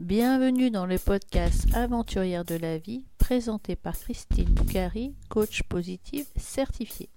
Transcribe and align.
Bienvenue 0.00 0.70
dans 0.70 0.86
le 0.86 0.98
podcast 0.98 1.66
Aventurière 1.74 2.46
de 2.46 2.54
la 2.54 2.78
vie 2.78 3.04
présenté 3.18 3.76
par 3.76 3.92
Christine 3.92 4.48
Boucari, 4.48 5.14
coach 5.28 5.62
positive 5.64 6.26
certifiée. 6.36 7.10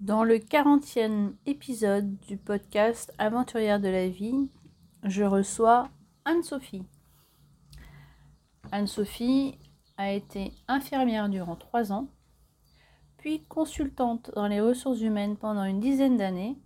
Dans 0.00 0.24
le 0.24 0.36
40e 0.36 1.34
épisode 1.44 2.18
du 2.20 2.38
podcast 2.38 3.12
Aventurière 3.18 3.80
de 3.80 3.88
la 3.88 4.08
vie, 4.08 4.48
je 5.04 5.22
reçois 5.22 5.90
Anne-Sophie. 6.24 6.86
Anne-Sophie 8.72 9.58
a 9.98 10.10
été 10.10 10.54
infirmière 10.68 11.28
durant 11.28 11.54
trois 11.54 11.92
ans, 11.92 12.08
puis 13.18 13.44
consultante 13.44 14.30
dans 14.34 14.46
les 14.48 14.62
ressources 14.62 15.02
humaines 15.02 15.36
pendant 15.36 15.64
une 15.64 15.80
dizaine 15.80 16.16
d'années 16.16 16.56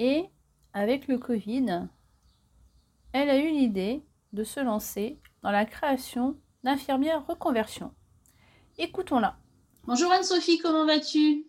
et 0.00 0.24
avec 0.72 1.08
le 1.08 1.18
Covid, 1.18 1.86
elle 3.12 3.28
a 3.28 3.36
eu 3.36 3.50
l'idée 3.50 4.02
de 4.32 4.44
se 4.44 4.58
lancer 4.58 5.18
dans 5.42 5.50
la 5.50 5.66
création 5.66 6.40
d'infirmières 6.64 7.26
reconversion. 7.26 7.92
Écoutons-la. 8.78 9.36
Bonjour 9.84 10.10
Anne-Sophie, 10.10 10.58
comment 10.58 10.86
vas-tu? 10.86 11.44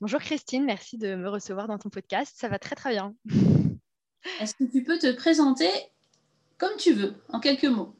Bonjour 0.00 0.20
Christine, 0.20 0.64
merci 0.64 0.96
de 0.96 1.16
me 1.16 1.28
recevoir 1.28 1.66
dans 1.66 1.78
ton 1.78 1.88
podcast. 1.88 2.36
Ça 2.36 2.48
va 2.48 2.60
très 2.60 2.76
très 2.76 2.90
bien. 2.90 3.16
Est-ce 4.40 4.54
que 4.54 4.70
tu 4.70 4.84
peux 4.84 4.98
te 4.98 5.10
présenter 5.16 5.68
comme 6.56 6.76
tu 6.76 6.92
veux, 6.92 7.14
en 7.30 7.40
quelques 7.40 7.64
mots? 7.64 7.97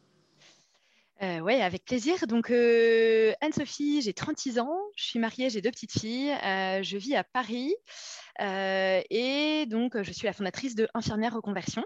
Euh, 1.21 1.41
oui, 1.41 1.55
avec 1.55 1.85
plaisir. 1.85 2.27
Donc, 2.29 2.51
euh, 2.51 3.33
Anne-Sophie, 3.41 4.03
j'ai 4.03 4.13
36 4.13 4.61
ans, 4.61 4.79
je 4.97 5.05
suis 5.05 5.19
mariée, 5.19 5.51
j'ai 5.51 5.61
deux 5.61 5.73
petites 5.73 5.99
filles, 5.99 6.31
euh, 6.45 6.83
je 6.85 6.97
vis 6.97 7.17
à 7.17 7.25
Paris 7.25 7.75
et 8.41 9.67
donc 9.67 10.01
je 10.01 10.13
suis 10.13 10.27
la 10.27 10.33
fondatrice 10.33 10.77
de 10.77 10.89
Infirmière 10.95 11.35
Reconversion. 11.35 11.85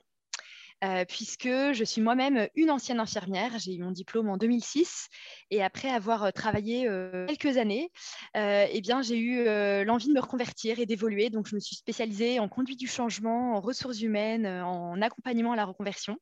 puisque 1.08 1.48
je 1.48 1.84
suis 1.84 2.02
moi-même 2.02 2.46
une 2.56 2.70
ancienne 2.70 3.00
infirmière. 3.00 3.58
J'ai 3.58 3.74
eu 3.74 3.82
mon 3.82 3.90
diplôme 3.90 4.28
en 4.28 4.36
2006 4.36 5.08
et 5.50 5.62
après 5.62 5.88
avoir 5.88 6.30
travaillé 6.34 6.86
quelques 7.26 7.56
années, 7.56 7.90
eh 8.34 8.80
bien, 8.82 9.00
j'ai 9.00 9.18
eu 9.18 9.44
l'envie 9.86 10.08
de 10.08 10.12
me 10.12 10.20
reconvertir 10.20 10.78
et 10.78 10.84
d'évoluer. 10.84 11.30
Donc, 11.30 11.46
je 11.46 11.54
me 11.54 11.60
suis 11.60 11.76
spécialisée 11.76 12.38
en 12.38 12.50
conduite 12.50 12.78
du 12.78 12.88
changement, 12.88 13.54
en 13.54 13.60
ressources 13.60 14.02
humaines, 14.02 14.46
en 14.46 15.00
accompagnement 15.00 15.52
à 15.52 15.56
la 15.56 15.64
reconversion. 15.64 16.18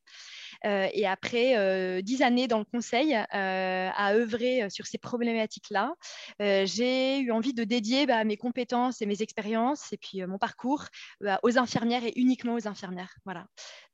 Euh, 0.67 0.89
et 0.93 1.07
après 1.07 1.57
euh, 1.57 2.03
dix 2.03 2.23
années 2.23 2.47
dans 2.47 2.59
le 2.59 2.65
conseil 2.65 3.15
euh, 3.15 3.91
à 3.95 4.15
œuvrer 4.15 4.69
sur 4.69 4.87
ces 4.87 4.99
problématiques-là, 4.99 5.95
j'ai 6.39 7.21
eu 7.21 7.31
envie 7.31 7.55
de 7.55 7.65
dédier 7.65 8.07
bah, 8.07 8.25
mes 8.25 8.37
compétences 8.37 9.03
et 9.03 9.07
mes 9.07 9.23
expériences 9.23 9.93
et 9.93 9.97
puis 9.97 10.25
mon 10.27 10.39
parcours 10.39 10.85
bah, 11.21 11.41
aux 11.43 11.59
infirmières 11.59 12.05
et 12.05 12.13
uniquement 12.17 12.55
aux 12.55 12.69
infirmières. 12.69 13.15
Voilà. 13.25 13.47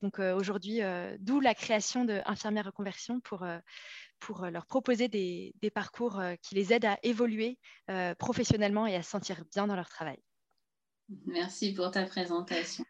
Donc 0.03 0.19
aujourd'hui, 0.19 0.81
d'où 1.21 1.41
la 1.41 1.55
création 1.55 2.05
de 2.05 2.21
Infirmières 2.27 2.67
Reconversion 2.67 3.21
pour 3.21 4.47
leur 4.47 4.67
proposer 4.67 5.09
des, 5.09 5.55
parcours 5.75 6.21
qui 6.43 6.55
les 6.55 6.73
aident 6.73 6.87
à 6.87 6.99
évoluer 7.03 7.59
professionnellement 8.19 8.87
et 8.87 8.95
à 8.95 9.03
se 9.03 9.11
sentir 9.11 9.45
bien 9.53 9.67
dans 9.67 9.77
leur 9.77 9.89
travail. 9.89 10.19
Merci 11.27 11.73
pour 11.73 11.91
ta 11.91 12.05
présentation. 12.05 12.85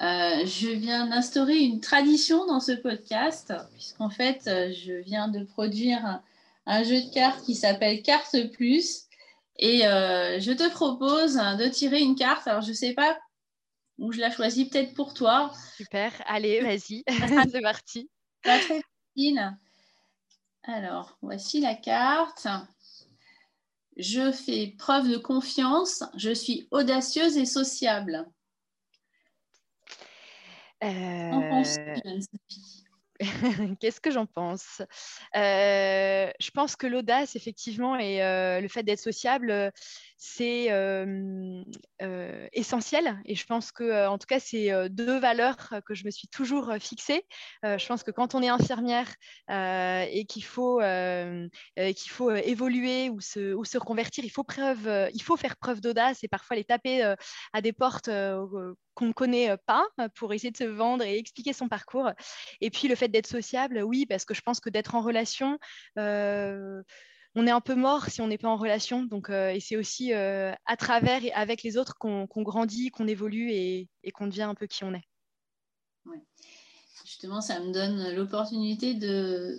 Euh, 0.00 0.46
je 0.46 0.70
viens 0.70 1.06
d'instaurer 1.06 1.58
une 1.58 1.80
tradition 1.80 2.46
dans 2.46 2.60
ce 2.60 2.72
podcast, 2.72 3.52
puisqu'en 3.74 4.10
fait, 4.10 4.42
euh, 4.48 4.72
je 4.72 4.94
viens 4.94 5.28
de 5.28 5.44
produire 5.44 6.20
un, 6.66 6.82
jeu 6.82 7.02
de 7.02 7.12
cartes 7.12 7.44
qui 7.44 7.54
s'appelle 7.54 8.02
Carte 8.02 8.50
Plus. 8.52 9.04
Et 9.58 9.86
euh, 9.86 10.40
je 10.40 10.50
te 10.52 10.68
propose 10.70 11.34
de 11.34 11.68
tirer 11.68 12.00
une 12.00 12.16
carte. 12.16 12.48
Alors, 12.48 12.62
je 12.62 12.70
ne 12.70 12.76
sais 12.76 12.94
pas 12.94 13.16
où 13.98 14.10
je 14.12 14.20
la 14.20 14.30
choisis, 14.30 14.68
peut-être 14.68 14.94
pour 14.94 15.14
toi. 15.14 15.52
Super, 15.76 16.12
allez, 16.26 16.60
vas-y, 16.62 17.04
c'est 17.52 17.60
parti. 17.60 18.10
Pas 18.42 18.58
très 18.58 18.82
facile. 19.14 19.56
Alors, 20.64 21.16
voici 21.22 21.60
la 21.60 21.74
carte. 21.74 22.48
Je 23.96 24.32
fais 24.32 24.74
preuve 24.78 25.10
de 25.10 25.18
confiance. 25.18 26.02
Je 26.16 26.32
suis 26.32 26.66
audacieuse 26.70 27.36
et 27.36 27.44
sociable. 27.44 28.26
Euh, 30.82 31.68
qu'est-ce 33.80 34.00
que 34.00 34.10
j'en 34.10 34.26
pense? 34.26 34.82
Euh, 35.36 36.30
Je 36.40 36.50
pense 36.50 36.76
que 36.76 36.86
l'audace, 36.86 37.36
effectivement, 37.36 37.96
et 37.96 38.22
euh, 38.22 38.60
le 38.60 38.68
fait 38.68 38.82
d'être 38.82 38.98
sociable, 39.00 39.72
c'est 40.24 40.68
essentiel. 42.52 43.20
Et 43.24 43.34
je 43.34 43.44
pense 43.44 43.72
que, 43.72 44.06
en 44.06 44.18
tout 44.18 44.26
cas, 44.28 44.38
c'est 44.38 44.70
deux 44.88 45.18
valeurs 45.18 45.56
que 45.84 45.94
je 45.94 46.04
me 46.04 46.12
suis 46.12 46.28
toujours 46.28 46.72
fixées. 46.78 47.26
je 47.64 47.86
pense 47.86 48.04
que 48.04 48.12
quand 48.12 48.36
on 48.36 48.42
est 48.42 48.48
infirmière 48.48 49.12
et 49.50 50.24
qu'il 50.28 50.44
faut, 50.44 50.80
qu'il 50.80 52.10
faut 52.10 52.30
évoluer 52.30 53.10
ou 53.10 53.20
se, 53.20 53.52
ou 53.52 53.64
se 53.64 53.78
reconvertir, 53.78 54.24
il 54.24 54.30
faut, 54.30 54.44
preuve, 54.44 55.10
il 55.12 55.22
faut 55.22 55.36
faire 55.36 55.56
preuve 55.56 55.80
d'audace 55.80 56.22
et 56.22 56.28
parfois 56.28 56.54
les 56.56 56.64
taper 56.64 57.02
à 57.52 57.60
des 57.60 57.72
portes 57.72 58.08
qu'on 58.94 59.06
ne 59.06 59.12
connaît 59.12 59.56
pas 59.66 59.84
pour 60.14 60.32
essayer 60.32 60.52
de 60.52 60.56
se 60.56 60.64
vendre 60.64 61.04
et 61.04 61.18
expliquer 61.18 61.52
son 61.52 61.68
parcours. 61.68 62.10
Et 62.60 62.70
puis 62.70 62.86
le 62.86 62.94
fait 62.94 63.08
d'être 63.08 63.26
sociable, 63.26 63.82
oui, 63.82 64.06
parce 64.06 64.24
que 64.24 64.34
je 64.34 64.40
pense 64.40 64.60
que 64.60 64.70
d'être 64.70 64.94
en 64.94 65.00
relation, 65.00 65.58
on 67.34 67.46
est 67.46 67.50
un 67.50 67.60
peu 67.60 67.74
mort 67.74 68.06
si 68.06 68.20
on 68.20 68.26
n'est 68.26 68.38
pas 68.38 68.48
en 68.48 68.56
relation. 68.56 69.02
Donc, 69.04 69.30
et 69.30 69.58
c'est 69.60 69.76
aussi 69.76 70.12
à 70.12 70.76
travers 70.78 71.24
et 71.24 71.32
avec 71.32 71.62
les 71.62 71.76
autres 71.76 71.96
qu'on 71.98 72.26
grandit, 72.36 72.90
qu'on 72.90 73.08
évolue 73.08 73.50
et, 73.50 73.88
qu'on 74.14 74.26
devient 74.26 74.42
un 74.42 74.54
peu 74.54 74.66
qui 74.66 74.84
on 74.84 74.94
est. 74.94 75.08
Justement, 77.04 77.40
ça 77.40 77.60
me 77.60 77.72
donne 77.72 78.14
l'opportunité 78.14 78.94
de 78.94 79.58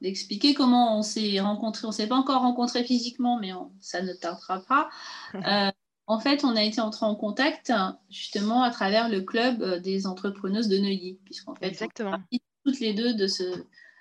d'expliquer 0.00 0.52
comment 0.52 0.98
on 0.98 1.02
s'est 1.02 1.38
rencontrés. 1.40 1.86
On 1.86 1.90
ne 1.90 1.94
s'est 1.94 2.08
pas 2.08 2.16
encore 2.16 2.42
rencontrés 2.42 2.82
physiquement, 2.82 3.38
mais 3.38 3.52
ça 3.80 4.02
ne 4.02 4.12
tardera 4.12 4.60
pas. 4.60 4.90
En 6.06 6.18
fait, 6.18 6.44
on 6.44 6.56
a 6.56 6.62
été 6.62 6.80
entrés 6.80 7.06
en 7.06 7.14
contact 7.14 7.72
justement 8.10 8.62
à 8.62 8.70
travers 8.70 9.08
le 9.08 9.22
club 9.22 9.62
euh, 9.62 9.78
des 9.78 10.06
entrepreneuses 10.06 10.68
de 10.68 10.78
Neuilly, 10.78 11.18
puisqu'en 11.24 11.54
fait, 11.54 11.66
Exactement. 11.66 12.18
on 12.32 12.38
toutes 12.64 12.80
les 12.80 12.92
deux 12.92 13.14
de 13.14 13.26
ce, 13.26 13.42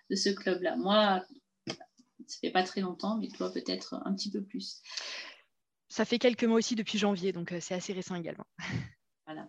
de 0.10 0.16
ce 0.16 0.30
club-là. 0.30 0.76
Moi, 0.76 1.24
ça 2.32 2.40
fait 2.40 2.52
pas 2.52 2.64
très 2.64 2.82
longtemps, 2.82 3.18
mais 3.18 3.28
toi 3.28 3.52
peut-être 3.52 4.02
un 4.06 4.14
petit 4.14 4.32
peu 4.32 4.42
plus. 4.42 4.82
Ça 5.90 6.06
fait 6.06 6.20
quelques 6.20 6.46
mois 6.46 6.58
aussi 6.58 6.76
depuis 6.76 6.98
janvier, 6.98 7.34
donc 7.34 7.52
euh, 7.52 7.60
c'est 7.60 7.74
assez 7.74 7.94
récent 7.94 8.16
également. 8.16 8.46
Voilà. 9.28 9.48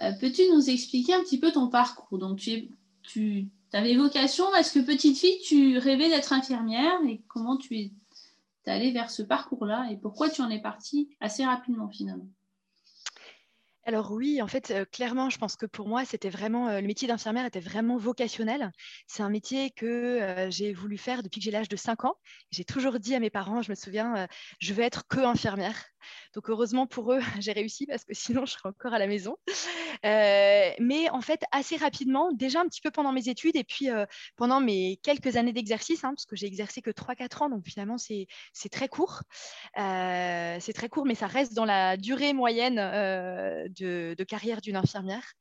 Euh, 0.00 0.12
peux-tu 0.20 0.42
nous 0.52 0.70
expliquer 0.70 1.14
un 1.14 1.22
petit 1.24 1.40
peu 1.40 1.50
ton 1.50 1.68
parcours? 1.68 2.18
Donc, 2.18 2.38
tu, 2.38 2.70
tu 3.02 3.50
avais 3.72 3.96
vocation, 3.96 4.54
est-ce 4.54 4.78
que 4.78 4.84
petite 4.84 5.18
fille, 5.18 5.40
tu 5.40 5.78
rêvais 5.78 6.08
d'être 6.08 6.32
infirmière 6.32 7.00
et 7.08 7.22
comment 7.26 7.56
tu 7.56 7.76
es 7.76 7.92
aller 8.66 8.92
vers 8.92 9.10
ce 9.10 9.22
parcours-là 9.22 9.88
et 9.90 9.96
pourquoi 9.96 10.30
tu 10.30 10.42
en 10.42 10.50
es 10.50 10.60
partie 10.60 11.10
assez 11.20 11.44
rapidement 11.44 11.88
finalement? 11.88 12.28
Alors 13.90 14.12
oui, 14.12 14.40
en 14.40 14.46
fait, 14.46 14.72
clairement, 14.92 15.30
je 15.30 15.38
pense 15.38 15.56
que 15.56 15.66
pour 15.66 15.88
moi, 15.88 16.04
c'était 16.04 16.30
vraiment 16.30 16.70
le 16.80 16.86
métier 16.86 17.08
d'infirmière 17.08 17.44
était 17.44 17.58
vraiment 17.60 17.96
vocationnel. 17.98 18.70
C'est 19.08 19.22
un 19.24 19.28
métier 19.30 19.70
que 19.72 20.46
j'ai 20.50 20.72
voulu 20.72 20.96
faire 20.96 21.22
depuis 21.24 21.40
que 21.40 21.44
j'ai 21.44 21.50
l'âge 21.50 21.68
de 21.68 21.74
5 21.76 22.04
ans. 22.04 22.14
J'ai 22.52 22.64
toujours 22.64 23.00
dit 23.00 23.16
à 23.16 23.20
mes 23.20 23.30
parents, 23.30 23.62
je 23.62 23.70
me 23.70 23.74
souviens, 23.74 24.28
je 24.60 24.74
veux 24.74 24.84
être 24.84 25.08
que 25.08 25.18
infirmière. 25.18 25.89
Donc 26.34 26.48
heureusement 26.48 26.86
pour 26.86 27.12
eux, 27.12 27.20
j'ai 27.40 27.52
réussi 27.52 27.86
parce 27.86 28.04
que 28.04 28.14
sinon 28.14 28.46
je 28.46 28.52
serais 28.52 28.68
encore 28.68 28.94
à 28.94 28.98
la 28.98 29.06
maison. 29.06 29.36
Euh, 30.04 30.70
mais 30.78 31.10
en 31.10 31.20
fait, 31.20 31.42
assez 31.52 31.76
rapidement, 31.76 32.32
déjà 32.32 32.60
un 32.60 32.66
petit 32.66 32.80
peu 32.80 32.90
pendant 32.90 33.12
mes 33.12 33.28
études 33.28 33.56
et 33.56 33.64
puis 33.64 33.90
euh, 33.90 34.06
pendant 34.36 34.60
mes 34.60 34.98
quelques 35.02 35.36
années 35.36 35.52
d'exercice, 35.52 36.04
hein, 36.04 36.12
parce 36.14 36.26
que 36.26 36.36
j'ai 36.36 36.46
exercé 36.46 36.82
que 36.82 36.90
3-4 36.90 37.44
ans, 37.44 37.50
donc 37.50 37.64
finalement 37.66 37.96
c'est 37.98 38.26
très 38.70 38.88
court. 38.88 39.22
Euh, 39.78 40.56
c'est 40.60 40.72
très 40.72 40.88
court, 40.88 41.06
mais 41.06 41.14
ça 41.14 41.26
reste 41.26 41.54
dans 41.54 41.64
la 41.64 41.96
durée 41.96 42.32
moyenne 42.32 42.76
de, 42.76 44.14
de, 44.16 44.24
carrière 44.24 44.60
d'une 44.60 44.76
infirmière. 44.76 45.32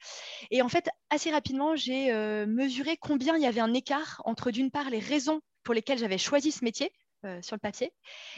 Et 0.52 0.62
en 0.62 0.70
fait, 0.70 0.90
assez 1.10 1.32
rapidement, 1.32 1.76
j'ai 1.76 2.12
mesuré 2.46 2.98
combien 2.98 3.36
il 3.36 3.44
y 3.44 3.48
avait 3.48 3.62
un 3.62 3.74
écart 3.74 4.22
entre 4.26 4.52
d'une 4.52 4.72
part 4.72 4.90
les 4.90 5.00
raisons 5.00 5.42
pour 5.64 5.74
lesquelles 5.74 6.00
j'avais 6.00 6.18
choisi 6.18 6.52
ce 6.52 6.64
métier, 6.64 6.92
euh, 7.26 7.42
sur 7.42 7.56
le 7.56 7.60
papier, 7.60 7.92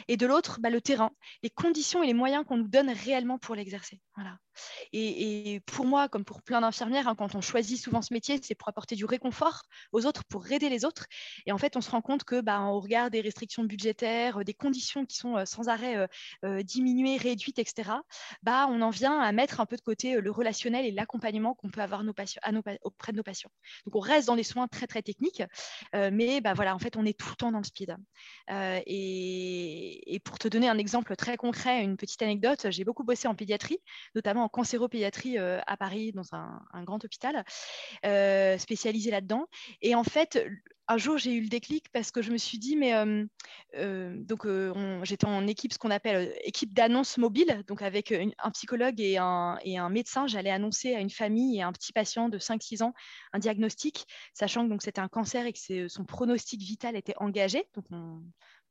et 0.08 0.16
de 0.16 0.26
l'autre, 0.26 0.58
bah, 0.60 0.70
le 0.70 0.80
terrain, 0.80 1.12
les 1.42 1.50
conditions 1.50 2.02
et 2.02 2.06
les 2.06 2.14
moyens 2.14 2.44
qu'on 2.44 2.56
nous 2.56 2.68
donne 2.68 2.90
réellement 2.90 3.38
pour 3.38 3.54
l'exercer. 3.54 4.00
Et, 4.92 5.60
pour 5.66 5.86
moi, 5.86 6.08
comme 6.08 6.24
pour 6.24 6.42
plein 6.42 6.60
d'infirmières, 6.60 7.08
hein, 7.08 7.14
quand 7.14 7.34
on 7.34 7.40
choisit 7.40 7.78
souvent 7.78 8.02
ce 8.02 8.12
métier, 8.12 8.40
c'est 8.42 8.54
pour 8.54 8.68
apporter 8.68 8.96
du 8.96 9.04
réconfort 9.04 9.62
aux 9.92 10.06
autres, 10.06 10.24
pour 10.24 10.50
aider 10.50 10.68
les 10.68 10.84
autres. 10.84 11.06
Et 11.46 11.52
en 11.52 11.58
fait, 11.58 11.76
on 11.76 11.80
se 11.80 11.90
rend 11.90 12.02
compte 12.02 12.24
que, 12.24 12.40
bah, 12.40 12.60
au 12.60 12.80
regard 12.80 13.10
des 13.10 13.20
restrictions 13.20 13.64
budgétaires, 13.64 14.40
euh, 14.40 14.44
des 14.44 14.54
conditions 14.54 15.04
qui 15.06 15.16
sont 15.16 15.36
euh, 15.36 15.44
sans 15.44 15.68
arrêt 15.68 16.08
diminuées, 16.64 17.16
réduites, 17.16 17.58
etc., 17.58 17.90
bah, 18.42 18.66
on 18.68 18.80
en 18.80 18.90
vient 18.90 19.20
à 19.20 19.32
mettre 19.32 19.60
un 19.60 19.66
peu 19.66 19.76
de 19.76 19.82
côté 19.82 20.20
le 20.20 20.30
relationnel 20.30 20.84
et 20.84 20.90
l'accompagnement 20.90 21.54
qu'on 21.54 21.70
peut 21.70 21.80
avoir 21.80 22.00
à 22.00 22.52
nos, 22.52 22.62
auprès 22.82 23.12
de 23.12 23.16
nos 23.16 23.22
patients. 23.22 23.50
Donc, 23.86 23.96
on 23.96 24.00
reste 24.00 24.26
dans 24.26 24.36
des 24.36 24.42
soins 24.42 24.68
très, 24.68 24.86
très 24.86 25.02
techniques, 25.02 25.42
mais 25.92 26.40
bah, 26.40 26.54
voilà, 26.54 26.74
en 26.74 26.78
fait, 26.78 26.96
on 26.96 27.04
est 27.04 27.18
tout 27.18 27.28
le 27.30 27.36
temps 27.36 27.52
dans 27.52 27.58
le 27.58 27.64
speed. 27.64 27.96
Euh, 28.50 28.80
et, 28.86 30.20
pour 30.24 30.38
te 30.38 30.48
donner 30.48 30.68
un 30.68 30.78
exemple 30.78 31.16
très 31.16 31.36
concret, 31.36 31.82
une 31.82 31.96
petite 31.96 32.22
anecdote, 32.22 32.66
j'ai 32.70 32.84
beaucoup 32.84 33.04
bossé 33.04 33.28
en 33.28 33.34
pédiatrie. 33.34 33.78
notamment 34.14 34.41
en 34.42 34.48
cancéropédiatrie 34.48 35.38
à 35.38 35.76
Paris, 35.76 36.12
dans 36.12 36.34
un, 36.34 36.82
grand 36.84 37.04
hôpital 37.04 37.44
spécialisé 38.58 39.10
là-dedans. 39.10 39.46
Et 39.80 39.94
en 39.94 40.04
fait, 40.04 40.44
un 40.88 40.98
jour, 40.98 41.16
j'ai 41.16 41.32
eu 41.32 41.40
le 41.42 41.48
déclic 41.48 41.88
parce 41.92 42.10
que 42.10 42.22
je 42.22 42.32
me 42.32 42.36
suis 42.36 42.58
dit, 42.58 42.76
mais 42.76 42.92
donc 43.74 44.46
j'étais 45.04 45.26
en 45.26 45.46
équipe, 45.46 45.72
ce 45.72 45.78
qu'on 45.78 45.90
appelle 45.90 46.34
équipe 46.44 46.74
d'annonce 46.74 47.18
mobile, 47.18 47.62
donc 47.66 47.82
avec 47.82 48.12
un 48.12 48.50
psychologue 48.50 49.00
et 49.00 49.18
un, 49.18 49.58
et 49.64 49.78
un 49.78 49.88
médecin, 49.88 50.26
j'allais 50.26 50.50
annoncer 50.50 50.94
à 50.94 51.00
une 51.00 51.10
famille 51.10 51.58
et 51.58 51.62
un 51.62 51.72
petit 51.72 51.92
patient 51.92 52.28
de 52.28 52.38
5-6 52.38 52.82
ans 52.82 52.94
un 53.32 53.38
diagnostic, 53.38 54.06
sachant 54.34 54.68
que 54.68 54.82
c'était 54.82 55.00
un 55.00 55.08
cancer 55.08 55.46
et 55.46 55.52
que 55.52 55.88
son 55.88 56.04
pronostic 56.04 56.60
vital 56.60 56.96
était 56.96 57.14
engagé. 57.18 57.64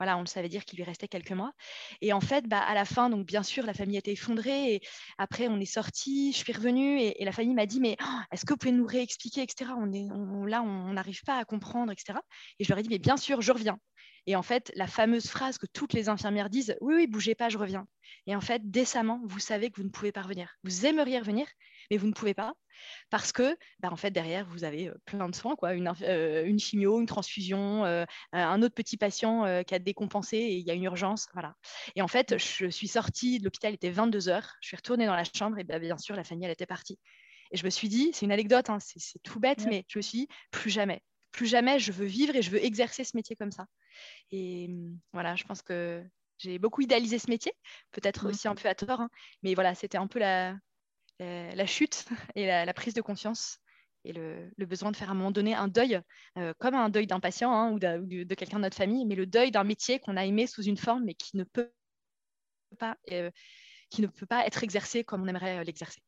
Voilà, 0.02 0.18
on 0.18 0.22
le 0.22 0.26
savait 0.26 0.50
dire 0.50 0.66
qu'il 0.66 0.78
lui 0.78 0.84
restait 0.84 1.08
quelques 1.08 1.32
mois. 1.32 1.54
Et 2.02 2.12
en 2.12 2.22
fait, 2.22 2.48
bah, 2.48 2.58
à 2.58 2.74
la 2.74 2.86
fin, 2.86 3.12
donc 3.12 3.28
bien 3.28 3.44
sûr, 3.44 3.64
la 3.68 3.76
famille 3.76 3.98
était 3.98 4.14
effondrée. 4.14 4.74
Et 4.74 4.82
après, 5.20 5.48
on 5.48 5.60
est 5.60 5.66
sorti, 5.66 6.32
je 6.32 6.38
suis 6.38 6.54
revenue 6.54 7.00
et, 7.00 7.24
la 7.24 7.32
famille 7.32 7.54
m'a 7.54 7.68
dit, 7.68 7.80
mais 7.80 7.98
oh, 8.02 8.20
est-ce 8.32 8.44
que 8.44 8.54
vous 8.54 8.58
pouvez 8.58 8.72
nous 8.72 8.88
réexpliquer, 8.88 9.44
etc. 9.44 9.70
On 9.78 9.94
est, 9.94 10.08
là, 10.50 10.64
on 10.64 10.94
n'arrive 10.94 11.22
pas 11.22 11.38
à 11.38 11.46
comprendre, 11.46 11.92
etc. 11.92 12.18
Et 12.58 12.64
je 12.64 12.70
leur 12.70 12.80
ai 12.80 12.82
dit, 12.82 12.90
mais 12.90 12.98
bien 12.98 13.16
sûr, 13.16 13.42
je 13.42 13.52
reviens. 13.52 13.78
Et 14.26 14.36
en 14.36 14.42
fait, 14.42 14.72
la 14.76 14.88
fameuse 14.88 15.28
phrase 15.28 15.60
que 15.60 15.68
toutes 15.68 15.94
les 15.94 16.10
infirmières 16.10 16.50
disent, 16.50 16.76
oui, 16.82 16.96
oui, 16.96 17.06
bougez 17.06 17.36
pas, 17.36 17.50
je 17.50 17.60
reviens. 17.60 17.86
Et 18.26 18.36
en 18.36 18.42
fait, 18.42 18.72
décemment, 18.72 19.22
vous 19.26 19.40
savez 19.40 19.70
que 19.70 19.78
vous 19.80 19.86
ne 19.86 19.92
pouvez 19.92 20.12
pas 20.12 20.24
revenir. 20.24 20.56
Vous 20.64 20.88
aimeriez 20.88 21.20
revenir, 21.20 21.46
mais 21.92 21.98
vous 21.98 22.08
ne 22.08 22.14
pouvez 22.14 22.34
pas 22.34 22.56
parce 23.12 23.32
que 23.32 23.56
bah, 23.80 23.90
en 23.92 23.98
fait 23.98 24.10
derrière 24.10 24.48
vous 24.48 24.64
avez 24.64 24.88
euh, 24.88 24.96
plein 25.06 25.30
de 25.30 25.36
soins 25.36 25.56
quoi. 25.56 25.74
Une, 25.74 25.92
euh, 26.02 26.46
une 26.46 26.58
chimio 26.58 27.00
une 27.00 27.06
transfusion 27.06 27.86
euh, 27.86 28.06
un 28.32 28.64
autre 28.64 28.74
petit 28.74 28.98
patient 28.98 29.64
qui 29.68 29.76
a 29.76 29.80
décompensé 29.80 30.38
et 30.38 30.56
il 30.56 30.66
y 30.66 30.72
a 30.72 30.74
une 30.74 30.86
urgence 30.86 31.28
voilà. 31.34 31.54
Et 31.96 32.02
en 32.02 32.08
fait 32.08 32.38
je 32.40 32.70
suis 32.70 32.88
sortie 32.88 33.38
de 33.38 33.44
l'hôpital 33.44 33.74
il 33.74 33.76
était 33.76 33.92
22 33.92 34.30
heures 34.30 34.56
je 34.62 34.70
suis 34.70 34.78
retournée 34.78 35.06
dans 35.06 35.16
la 35.16 35.26
chambre 35.26 35.60
et 35.60 35.64
bah, 35.64 35.78
bien 35.78 35.98
sûr 35.98 36.16
la 36.16 36.24
famille 36.24 36.46
elle 36.46 36.52
était 36.52 36.66
partie. 36.66 36.98
Et 37.52 37.58
je 37.58 37.66
me 37.66 37.70
suis 37.70 37.90
dit 37.90 38.12
c'est 38.14 38.26
une 38.26 38.32
anecdote 38.32 38.70
hein, 38.70 38.80
c'est 38.80 39.22
tout 39.22 39.40
bête 39.40 39.66
mais 39.68 39.86
je 39.90 40.00
me 40.00 40.02
suis 40.02 40.20
dit 40.20 40.28
plus 40.50 40.72
jamais 40.72 41.04
plus 41.34 41.48
jamais 41.48 41.78
je 41.78 41.92
veux 41.92 42.06
vivre 42.06 42.36
et 42.36 42.42
je 42.42 42.50
veux 42.50 42.64
exercer 42.64 43.04
ce 43.04 43.16
métier 43.16 43.36
comme 43.36 43.52
ça. 43.52 43.66
Et 44.32 44.70
mmh, 44.70 44.98
voilà 45.12 45.36
je 45.36 45.44
pense 45.44 45.62
que 45.62 46.04
j'ai 46.38 46.58
beaucoup 46.58 46.82
idéalisé 46.82 47.20
ce 47.20 47.30
métier, 47.30 47.54
peut-être 47.92 48.28
aussi 48.28 48.48
un 48.48 48.56
peu 48.56 48.68
à 48.68 48.74
tort, 48.74 49.00
hein, 49.00 49.10
mais 49.44 49.54
voilà, 49.54 49.76
c'était 49.76 50.00
un 50.00 50.08
peu 50.08 50.18
la, 50.18 50.56
euh, 51.22 51.54
la 51.54 51.66
chute 51.66 52.06
et 52.36 52.48
la, 52.48 52.74
prise 52.74 52.94
de 52.94 53.02
confiance 53.02 53.60
et 54.04 54.14
le, 54.14 54.52
besoin 54.66 54.92
de 54.92 54.98
faire 54.98 55.10
à 55.10 55.12
un 55.12 55.16
moment 55.16 55.32
donné 55.32 55.54
un 55.54 55.68
deuil, 55.68 56.02
euh, 56.38 56.54
comme 56.58 56.74
un 56.74 56.90
deuil 56.90 57.06
d'un 57.06 57.20
patient 57.20 57.54
hein, 57.54 57.72
ou, 57.72 57.80
de, 57.80 58.34
quelqu'un 58.34 58.58
de 58.58 58.64
notre 58.64 58.78
famille, 58.78 59.06
mais 59.06 59.16
le 59.16 59.28
deuil 59.28 59.52
d'un 59.52 59.64
métier 59.64 60.00
qu'on 60.00 60.18
a 60.18 60.26
aimé 60.26 60.48
sous 60.48 60.64
une 60.64 60.78
forme, 60.78 61.04
mais 61.04 61.14
qui 61.14 61.38
ne 61.38 61.44
peut 61.44 61.72
pas, 62.80 62.98
euh, 63.12 63.30
qui 63.90 64.02
ne 64.02 64.08
peut 64.08 64.26
pas 64.26 64.46
être 64.48 64.64
exercé 64.64 65.04
comme 65.04 65.22
on 65.22 65.28
aimerait 65.28 65.64
l'exercer. 65.64 66.02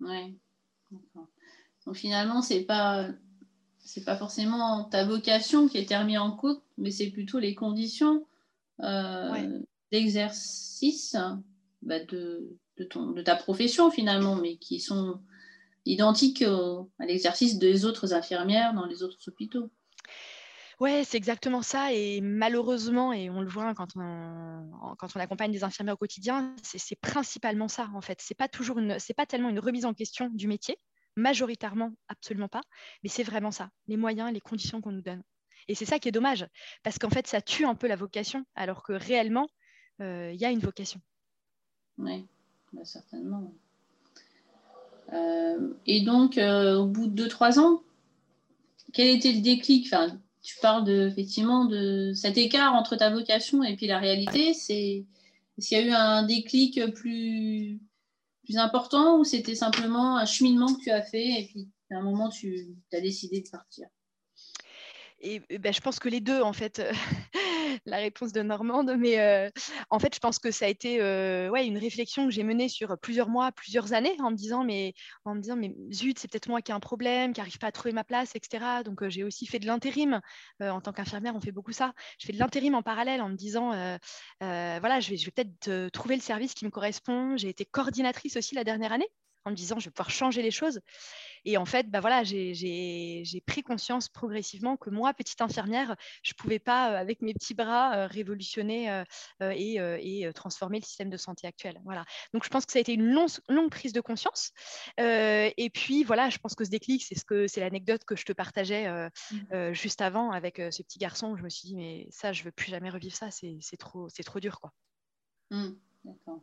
Oui, 0.00 0.38
Donc 1.84 1.96
finalement, 1.96 2.42
c'est 2.42 2.64
pas 2.64 3.08
c'est 3.78 4.04
pas 4.04 4.16
forcément 4.16 4.84
ta 4.84 5.04
vocation 5.04 5.68
qui 5.68 5.78
est 5.78 5.96
remise 5.96 6.18
en 6.18 6.32
cause, 6.32 6.60
mais 6.76 6.90
c'est 6.90 7.10
plutôt 7.10 7.38
les 7.38 7.54
conditions 7.54 8.26
d'exercice 9.92 11.16
bah, 11.86 12.00
de, 12.00 12.58
ta 13.24 13.36
profession 13.36 13.90
finalement, 13.90 14.36
mais 14.36 14.56
qui 14.56 14.80
sont 14.80 15.20
identiques 15.84 16.42
à 16.42 17.06
l'exercice 17.06 17.58
des 17.58 17.84
autres 17.84 18.12
infirmières 18.12 18.74
dans 18.74 18.86
les 18.86 19.02
autres 19.02 19.18
hôpitaux. 19.28 19.70
Ouais, 20.78 21.04
c'est 21.04 21.16
exactement 21.16 21.62
ça. 21.62 21.92
Et 21.94 22.20
malheureusement, 22.20 23.12
et 23.12 23.30
on 23.30 23.40
le 23.40 23.48
voit 23.48 23.72
quand 23.74 23.96
on, 23.96 24.94
quand 24.98 25.08
on 25.16 25.20
accompagne 25.20 25.50
des 25.50 25.64
infirmières 25.64 25.94
au 25.94 25.98
quotidien, 25.98 26.54
c'est 26.62 27.00
principalement 27.00 27.68
ça 27.68 27.88
en 27.94 28.02
fait. 28.02 28.18
C'est 28.20 28.34
pas 28.34 28.48
toujours 28.48 28.78
une, 28.78 28.98
c'est 28.98 29.14
pas 29.14 29.24
tellement 29.24 29.48
une 29.48 29.60
remise 29.60 29.86
en 29.86 29.94
question 29.94 30.28
du 30.28 30.48
métier, 30.48 30.78
majoritairement, 31.16 31.92
absolument 32.08 32.48
pas, 32.48 32.60
mais 33.02 33.08
c'est 33.08 33.22
vraiment 33.22 33.50
ça, 33.50 33.70
les 33.86 33.96
moyens, 33.96 34.30
les 34.32 34.40
conditions 34.40 34.82
qu'on 34.82 34.92
nous 34.92 35.02
donne. 35.02 35.22
Et 35.68 35.74
c'est 35.74 35.86
ça 35.86 35.98
qui 35.98 36.08
est 36.08 36.12
dommage, 36.12 36.46
parce 36.82 36.98
qu'en 36.98 37.10
fait, 37.10 37.26
ça 37.26 37.40
tue 37.40 37.64
un 37.64 37.74
peu 37.74 37.86
la 37.86 37.96
vocation, 37.96 38.44
alors 38.54 38.82
que 38.82 38.92
réellement, 38.92 39.48
euh, 40.02 40.30
il 40.32 40.40
y 40.40 40.44
a 40.44 40.50
une 40.50 40.60
vocation. 40.60 41.00
Oui. 41.98 42.24
Bah, 42.72 42.84
certainement. 42.84 43.52
Euh, 45.12 45.74
et 45.86 46.00
donc, 46.02 46.36
euh, 46.38 46.76
au 46.76 46.86
bout 46.86 47.06
de 47.06 47.28
2-3 47.28 47.58
ans, 47.58 47.82
quel 48.92 49.08
était 49.08 49.32
le 49.32 49.40
déclic? 49.40 49.86
Enfin, 49.86 50.18
Tu 50.42 50.56
parles 50.60 50.84
de, 50.84 51.08
effectivement 51.08 51.64
de 51.64 52.12
cet 52.14 52.38
écart 52.38 52.74
entre 52.74 52.96
ta 52.96 53.10
vocation 53.10 53.62
et 53.62 53.76
puis 53.76 53.86
la 53.86 53.98
réalité. 53.98 54.52
C'est, 54.54 55.04
est-ce 55.58 55.68
qu'il 55.68 55.78
y 55.78 55.80
a 55.80 55.84
eu 55.84 55.90
un 55.90 56.22
déclic 56.24 56.80
plus, 56.94 57.80
plus 58.44 58.58
important 58.58 59.18
ou 59.18 59.24
c'était 59.24 59.54
simplement 59.54 60.16
un 60.16 60.26
cheminement 60.26 60.74
que 60.74 60.82
tu 60.82 60.90
as 60.90 61.02
fait 61.02 61.40
et 61.40 61.46
puis 61.46 61.68
à 61.90 61.96
un 61.96 62.02
moment, 62.02 62.28
tu 62.28 62.76
as 62.92 63.00
décidé 63.00 63.42
de 63.42 63.48
partir? 63.48 63.86
Et, 65.20 65.40
ben, 65.58 65.72
je 65.72 65.80
pense 65.80 65.98
que 65.98 66.08
les 66.08 66.20
deux, 66.20 66.42
en 66.42 66.52
fait, 66.52 66.82
la 67.86 67.98
réponse 67.98 68.32
de 68.32 68.42
Normande, 68.42 68.94
mais 68.98 69.18
euh, 69.20 69.50
en 69.90 69.98
fait, 69.98 70.14
je 70.14 70.20
pense 70.20 70.38
que 70.38 70.50
ça 70.50 70.66
a 70.66 70.68
été 70.68 71.00
euh, 71.00 71.54
une 71.54 71.78
réflexion 71.78 72.26
que 72.26 72.30
j'ai 72.30 72.42
menée 72.42 72.68
sur 72.68 72.98
plusieurs 72.98 73.28
mois, 73.28 73.52
plusieurs 73.52 73.92
années, 73.92 74.16
en 74.20 74.30
me 74.30 74.36
disant, 74.36 74.64
mais, 74.64 74.94
en 75.24 75.34
me 75.34 75.40
disant, 75.40 75.56
mais 75.56 75.74
zut, 75.92 76.18
c'est 76.18 76.28
peut-être 76.28 76.48
moi 76.48 76.60
qui 76.62 76.72
ai 76.72 76.74
un 76.74 76.80
problème, 76.80 77.32
qui 77.32 77.40
n'arrive 77.40 77.58
pas 77.58 77.68
à 77.68 77.72
trouver 77.72 77.92
ma 77.92 78.04
place, 78.04 78.34
etc. 78.34 78.82
Donc, 78.84 79.02
euh, 79.02 79.08
j'ai 79.08 79.24
aussi 79.24 79.46
fait 79.46 79.58
de 79.58 79.66
l'intérim. 79.66 80.20
en 80.60 80.80
tant 80.80 80.92
qu'infirmière, 80.92 81.34
on 81.34 81.40
fait 81.40 81.52
beaucoup 81.52 81.72
ça. 81.72 81.92
Je 82.18 82.26
fais 82.26 82.32
de 82.32 82.38
l'intérim 82.38 82.74
en 82.74 82.82
parallèle 82.82 83.22
en 83.22 83.28
me 83.28 83.36
disant, 83.36 83.70
voilà, 84.40 85.00
je 85.00 85.10
vais 85.10 85.30
peut-être 85.30 85.88
trouver 85.90 86.16
le 86.16 86.22
service 86.22 86.54
qui 86.54 86.64
me 86.64 86.70
correspond. 86.70 87.36
J'ai 87.36 87.48
été 87.48 87.64
coordinatrice 87.64 88.36
aussi 88.36 88.54
la 88.54 88.64
dernière 88.64 88.92
année 88.92 89.08
en 89.46 89.50
me 89.50 89.56
disant 89.56 89.78
je 89.78 89.86
vais 89.86 89.90
pouvoir 89.90 90.10
changer 90.10 90.42
les 90.42 90.50
choses. 90.50 90.80
Et 91.46 91.56
en 91.56 91.64
fait, 91.64 91.88
bah 91.88 92.00
voilà, 92.00 92.24
j'ai 92.24 93.42
pris 93.46 93.62
conscience 93.62 94.08
progressivement 94.08 94.76
que 94.76 94.90
moi, 94.90 95.14
petite 95.14 95.40
infirmière, 95.40 95.94
je 96.22 96.32
ne 96.32 96.36
pouvais 96.36 96.58
pas, 96.58 96.90
euh, 96.90 96.96
avec 96.98 97.22
mes 97.22 97.34
petits 97.34 97.54
bras, 97.54 97.96
euh, 97.96 98.06
révolutionner 98.08 98.90
euh, 98.90 99.52
et, 99.52 100.28
transformer 100.34 100.80
le 100.80 100.84
système 100.84 101.08
de 101.08 101.16
santé 101.16 101.46
actuel. 101.46 101.80
Voilà. 101.84 102.04
Donc, 102.34 102.44
je 102.44 102.48
pense 102.48 102.66
que 102.66 102.72
ça 102.72 102.80
a 102.80 102.82
été 102.82 102.94
une 102.94 103.12
longue, 103.12 103.70
prise 103.70 103.92
de 103.92 104.00
conscience. 104.00 104.50
et 104.98 105.70
puis, 105.72 106.02
voilà, 106.02 106.30
je 106.30 106.38
pense 106.38 106.54
que 106.56 106.64
ce 106.64 106.70
déclic, 106.70 107.04
c'est 107.04 107.16
ce 107.16 107.24
que 107.24 107.46
c'est 107.46 107.60
l'anecdote 107.60 108.04
que 108.04 108.16
je 108.16 108.24
te 108.24 108.32
partageais 108.32 108.88
mmh. 109.30 109.72
juste 109.72 110.00
avant 110.00 110.32
avec 110.32 110.56
ce 110.56 110.82
petit 110.82 110.98
garçon. 110.98 111.36
je 111.36 111.44
me 111.44 111.48
suis 111.48 111.68
dit, 111.68 111.76
mais 111.76 112.08
ça, 112.10 112.32
je 112.32 112.40
ne 112.40 112.46
veux 112.46 112.52
plus 112.52 112.70
jamais 112.70 112.90
revivre 112.90 113.14
ça. 113.14 113.30
C'est 113.30 113.76
trop, 113.78 114.08
trop 114.24 114.40
dur, 114.40 114.60
quoi. 114.60 114.72
Mmh. 115.50 115.74
D'accord 116.04 116.42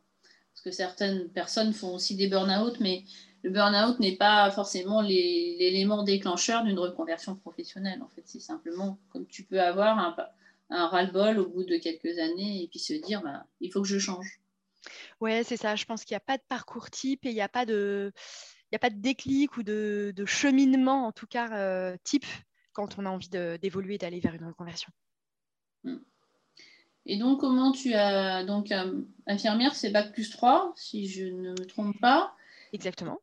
parce 0.54 0.62
que 0.62 0.72
certaines 0.72 1.30
personnes 1.30 1.74
font 1.74 1.96
aussi 1.96 2.16
des 2.16 2.28
burn-out, 2.28 2.80
mais 2.80 3.04
le 3.44 3.50
burn-out 3.50 4.00
n'est 4.00 4.16
pas 4.16 4.50
forcément 4.52 5.02
l'élément 5.02 6.04
déclencheur 6.04 6.64
d'une 6.64 6.80
reconversion 6.80 7.36
professionnelle. 7.36 8.02
En 8.02 8.10
fait, 8.10 8.24
c'est 8.26 8.40
simplement 8.40 9.00
comme 9.10 9.28
tu 9.28 9.44
peux 9.44 9.60
avoir 9.60 9.98
un, 9.98 10.16
un 10.69 10.88
ras-le-bol 10.88 11.40
au 11.40 11.50
bout 11.50 11.64
de 11.64 11.78
quelques 11.78 12.19
années 12.19 12.64
et 12.64 12.68
puis 12.68 12.80
se 12.80 12.94
dire, 12.94 13.22
bah, 13.22 13.45
il 13.60 13.72
faut 13.72 13.81
que 13.81 13.88
je 13.88 14.00
change. 14.00 14.40
Ouais, 15.19 15.44
c'est 15.44 15.57
ça. 15.57 15.76
Je 15.76 15.86
pense 15.86 16.04
qu'il 16.04 16.14
n'y 16.14 16.18
a 16.18 16.26
pas 16.26 16.38
de 16.38 16.44
parcours 16.48 16.90
type 16.90 17.26
et 17.26 17.30
il 17.30 17.36
n'y 17.36 17.42
a 17.42 17.50
pas 17.50 17.66
de, 17.66 18.12
il 18.72 18.76
a 18.76 18.80
pas 18.80 18.90
de 18.90 19.00
déclic 19.00 19.57
ou 19.57 19.64
de, 19.64 20.14
cheminement, 20.26 21.07
en 21.07 21.12
tout 21.12 21.28
cas 21.28 21.52
euh, 21.57 21.95
type, 22.04 22.26
quand 22.74 22.98
on 22.98 23.06
a 23.06 23.10
envie 23.10 23.30
d'évoluer, 23.30 23.98
d'aller 23.98 24.19
vers 24.19 24.33
une 24.33 24.45
reconversion. 24.45 24.92
Hmm. 25.83 25.98
Et 27.06 27.18
donc, 27.18 27.42
comment 27.42 27.72
tu 27.72 27.94
as. 27.94 28.44
Donc, 28.44 28.72
euh, 28.72 29.02
infirmière, 29.28 29.76
c'est 29.76 29.90
bac 29.90 30.14
plus 30.14 30.30
3, 30.30 30.74
si 30.76 31.07
je 31.07 31.26
ne 31.26 31.52
me 31.52 31.66
trompe 31.66 32.00
pas. 32.00 32.33
Exactement. 32.72 33.19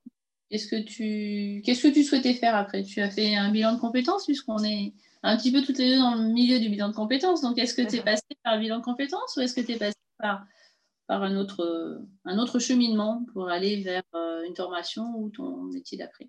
Qu'est-ce 0.51 0.67
que 0.67 0.81
tu, 0.83 1.63
qu'est-ce 1.65 1.87
que 1.87 1.93
tu 1.93 2.03
souhaitais 2.03 2.35
faire 2.35 2.57
après? 2.57 2.83
Tu 2.83 3.01
as 3.01 3.11
fait 3.11 3.37
un 3.37 3.51
bilan 3.51 3.75
de 3.75 3.81
compétences, 3.81 4.25
puisqu'on 4.27 4.63
est 4.65 4.93
un 5.23 5.37
petit 5.37 5.53
peu 5.53 5.63
toutes 5.63 5.79
les 5.79 5.91
deux 5.91 5.99
dans 5.99 6.15
le 6.15 6.29
milieu 6.29 6.59
du 6.59 6.69
bilan 6.69 6.89
de 6.89 6.95
compétences. 6.95 7.41
Donc, 7.41 7.59
est-ce 7.59 7.75
que 7.75 7.83
tu 7.83 7.97
es 7.97 8.03
passé 8.03 8.23
par 8.43 8.57
le 8.57 8.61
bilan 8.61 8.79
de 8.79 8.85
compétences 8.85 9.37
ou 9.37 9.41
est-ce 9.41 9.55
que 9.55 9.61
tu 9.61 9.73
es 9.73 9.79
passé 9.79 9.97
par, 10.19 10.45
par 11.07 11.23
un, 11.23 11.37
autre, 11.37 12.03
un 12.25 12.39
autre 12.39 12.59
cheminement 12.59 13.25
pour 13.33 13.49
aller 13.49 13.83
vers 13.83 14.03
euh, 14.15 14.45
une 14.47 14.57
formation 14.57 15.15
ou 15.17 15.31
ton 15.31 15.63
métier 15.65 15.97
d'après? 15.97 16.29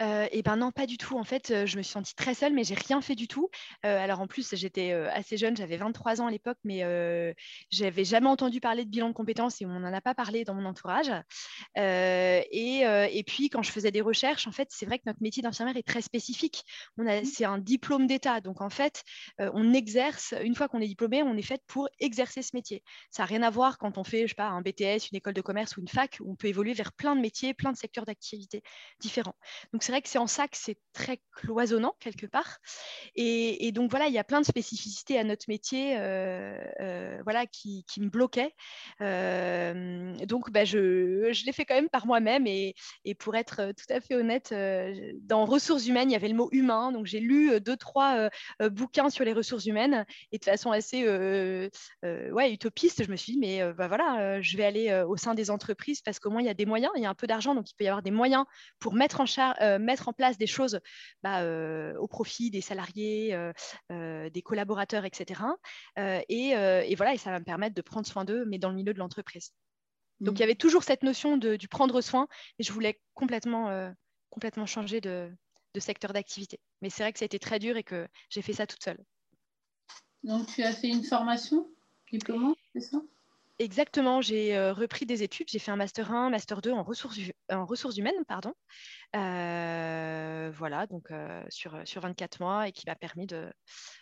Euh, 0.00 0.26
et 0.30 0.42
ben 0.42 0.56
non, 0.56 0.70
pas 0.70 0.86
du 0.86 0.96
tout. 0.96 1.18
En 1.18 1.24
fait, 1.24 1.50
euh, 1.50 1.66
je 1.66 1.76
me 1.76 1.82
suis 1.82 1.92
sentie 1.92 2.14
très 2.14 2.34
seule, 2.34 2.52
mais 2.52 2.64
j'ai 2.64 2.74
rien 2.74 3.00
fait 3.00 3.14
du 3.14 3.28
tout. 3.28 3.48
Euh, 3.84 3.98
alors 3.98 4.20
en 4.20 4.26
plus, 4.26 4.54
j'étais 4.54 4.92
assez 4.92 5.36
jeune, 5.36 5.56
j'avais 5.56 5.76
23 5.76 6.20
ans 6.20 6.26
à 6.26 6.30
l'époque, 6.30 6.58
mais 6.64 6.82
j'avais 7.70 8.04
jamais 8.04 8.28
entendu 8.28 8.60
parler 8.60 8.84
de 8.84 8.90
bilan 8.90 9.08
de 9.08 9.14
compétences 9.14 9.60
et 9.60 9.66
on 9.66 9.80
n'en 9.80 9.92
a 9.92 10.00
pas 10.00 10.14
parlé 10.14 10.44
dans 10.44 10.54
mon 10.54 10.64
entourage. 10.64 11.12
Et, 11.76 13.24
puis, 13.26 13.50
quand 13.50 13.62
je 13.62 13.70
faisais 13.70 13.90
des 13.90 14.00
recherches, 14.00 14.46
en 14.46 14.52
fait, 14.52 14.68
c'est 14.70 14.86
vrai 14.86 14.98
que 14.98 15.04
notre 15.06 15.22
métier 15.22 15.42
d'infirmière 15.42 15.76
est 15.76 15.86
très 15.86 16.02
spécifique. 16.02 16.64
Mmh. 16.96 17.24
C'est 17.24 17.44
un 17.44 17.58
diplôme 17.58 18.06
d'État. 18.06 18.40
Donc 18.40 18.60
en 18.60 18.70
fait, 18.70 19.02
on 19.38 19.72
exerce, 19.72 20.34
une 20.42 20.54
fois 20.54 20.68
qu'on 20.68 20.80
est 20.80 20.88
diplômé, 20.88 21.22
on 21.22 21.36
est 21.36 21.42
fait 21.42 21.62
pour 21.66 21.88
exercer 22.00 22.42
ce 22.42 22.50
métier. 22.54 22.82
Ça 23.10 23.22
n'a 23.22 23.26
rien 23.26 23.42
à 23.42 23.50
voir 23.50 23.78
quand 23.78 23.98
on 23.98 24.04
fait, 24.04 24.22
je 24.22 24.28
sais 24.28 24.34
pas, 24.34 24.48
un 24.48 24.62
BTS, 24.62 25.10
une 25.10 25.16
école 25.16 25.34
de 25.34 25.40
commerce 25.40 25.76
ou 25.76 25.80
une 25.80 25.88
fac, 25.88 26.18
où 26.20 26.32
on 26.32 26.36
peut 26.36 26.48
évoluer 26.48 26.72
vers 26.72 26.92
plein 26.92 27.16
de 27.16 27.20
métiers, 27.20 27.54
plein 27.54 27.72
de 27.72 27.76
secteurs 27.76 28.04
d'activité 28.04 28.62
différents. 29.00 29.36
Donc 29.72 29.82
c'est 29.82 29.92
vrai 29.92 30.02
que 30.02 30.08
c'est 30.08 30.18
en 30.18 30.26
ça 30.26 30.48
que 30.48 30.56
c'est 30.56 30.76
très 30.92 31.18
cloisonnant 31.34 31.94
quelque 31.98 32.26
part. 32.26 32.58
Et, 33.14 33.72
donc 33.72 33.90
voilà, 33.90 34.06
il 34.06 34.12
y 34.12 34.18
a 34.18 34.24
plein 34.24 34.40
de 34.40 34.46
spécificités 34.46 35.18
à 35.18 35.24
notre 35.24 35.46
métier 35.48 35.94
voilà, 37.24 37.46
qui, 37.46 37.84
me 37.98 38.08
bloquaient. 38.08 38.54
donc 39.00 40.50
bah, 40.50 40.64
je, 40.64 41.44
l'ai 41.44 41.52
fait 41.52 41.64
quand 41.64 41.74
même 41.74 41.88
par 41.88 42.06
moi-même. 42.06 42.46
Et, 42.46 42.74
pour 43.18 43.34
être 43.34 43.72
tout 43.72 43.94
à 43.94 44.00
fait 44.00 44.14
honnête, 44.14 44.54
dans 45.22 45.44
ressources 45.46 45.86
humaines, 45.86 46.10
il 46.10 46.12
y 46.12 46.16
avait 46.16 46.28
le 46.28 46.34
mot 46.34 46.48
humain. 46.52 46.92
Donc 46.92 47.06
j'ai 47.06 47.20
lu 47.20 47.60
deux, 47.60 47.76
trois 47.76 48.28
bouquins 48.70 49.08
sur 49.08 49.24
les 49.24 49.32
ressources 49.32 49.66
humaines. 49.66 50.04
Et 50.32 50.38
de 50.38 50.44
façon 50.44 50.70
assez 50.70 51.06
ouais, 52.02 52.52
utopiste, 52.52 53.04
je 53.04 53.10
me 53.10 53.16
suis 53.16 53.32
dit, 53.32 53.38
mais 53.38 53.72
bah, 53.72 53.88
voilà, 53.88 54.40
je 54.42 54.56
vais 54.58 54.64
aller 54.64 55.02
au 55.08 55.16
sein 55.16 55.34
des 55.34 55.50
entreprises 55.50 56.02
parce 56.02 56.18
qu'au 56.18 56.30
moins 56.30 56.42
il 56.42 56.46
y 56.46 56.50
a 56.50 56.54
des 56.54 56.66
moyens, 56.66 56.92
il 56.96 57.02
y 57.02 57.06
a 57.06 57.10
un 57.10 57.14
peu 57.14 57.26
d'argent, 57.26 57.54
donc 57.54 57.70
il 57.70 57.74
peut 57.74 57.84
y 57.84 57.88
avoir 57.88 58.02
des 58.02 58.10
moyens 58.10 58.44
pour 58.78 58.92
mettre 58.92 59.20
en, 59.20 59.26
euh, 59.62 59.78
mettre 59.78 60.08
en 60.08 60.12
place 60.12 60.38
des 60.38 60.46
choses 60.46 60.80
bah, 61.22 61.42
euh, 61.42 61.96
au 61.96 62.06
profit 62.06 62.50
des 62.50 62.60
salariés, 62.60 63.34
euh, 63.34 64.30
des 64.30 64.42
collaborateurs, 64.42 65.04
etc. 65.04 65.40
Et, 65.96 66.54
voilà, 66.96 67.14
et 67.14 67.18
ça 67.18 67.30
va 67.30 67.38
me 67.38 67.44
permettre 67.44 67.74
de 67.74 67.82
prendre 67.82 68.06
soin 68.06 68.24
d'eux, 68.24 68.44
mais 68.46 68.58
dans 68.58 68.70
le 68.70 68.76
milieu 68.76 68.92
de 68.92 68.98
l'entreprise. 68.98 69.52
Donc 70.20 70.38
il 70.38 70.40
y 70.40 70.44
avait 70.44 70.54
toujours 70.54 70.84
cette 70.84 71.02
notion 71.02 71.36
de, 71.36 71.56
du 71.56 71.68
prendre 71.68 72.00
soin, 72.00 72.28
et 72.58 72.62
je 72.62 72.72
voulais 72.72 73.00
complètement, 73.14 73.92
complètement 74.30 74.66
changer 74.66 75.00
de, 75.00 75.30
de 75.74 75.80
secteur 75.80 76.12
d'activité. 76.12 76.60
Mais 76.80 76.90
c'est 76.90 77.02
vrai 77.02 77.12
que 77.12 77.18
ça 77.18 77.24
a 77.24 77.26
été 77.26 77.38
très 77.38 77.58
dur 77.58 77.76
et 77.76 77.82
que 77.82 78.08
j'ai 78.30 78.42
fait 78.42 78.52
ça 78.52 78.66
toute 78.66 78.82
seule. 78.82 79.02
Donc 80.22 80.46
tu 80.46 80.62
as 80.62 80.72
fait 80.72 80.88
une 80.88 81.04
formation 81.04 81.68
diplômante, 82.10 82.58
c'est 82.74 82.80
ça? 82.80 82.98
Exactement, 83.58 84.20
j'ai 84.20 84.56
euh, 84.56 84.72
repris 84.72 85.06
des 85.06 85.22
études, 85.22 85.48
j'ai 85.48 85.58
fait 85.58 85.70
un 85.70 85.76
master 85.76 86.10
1, 86.10 86.30
master 86.30 86.62
2 86.62 86.72
en 86.72 86.82
ressources, 86.82 87.18
en 87.50 87.64
ressources 87.64 87.96
humaines, 87.96 88.24
pardon. 88.26 88.54
Euh, 89.14 90.50
voilà, 90.54 90.86
donc 90.86 91.10
euh, 91.10 91.44
sur, 91.48 91.76
sur 91.84 92.00
24 92.00 92.40
mois 92.40 92.68
et 92.68 92.72
qui 92.72 92.84
m'a 92.86 92.96
permis 92.96 93.26
de, 93.26 93.52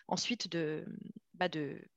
ensuite 0.09 0.49
de, 0.51 0.87
bah, 1.35 1.49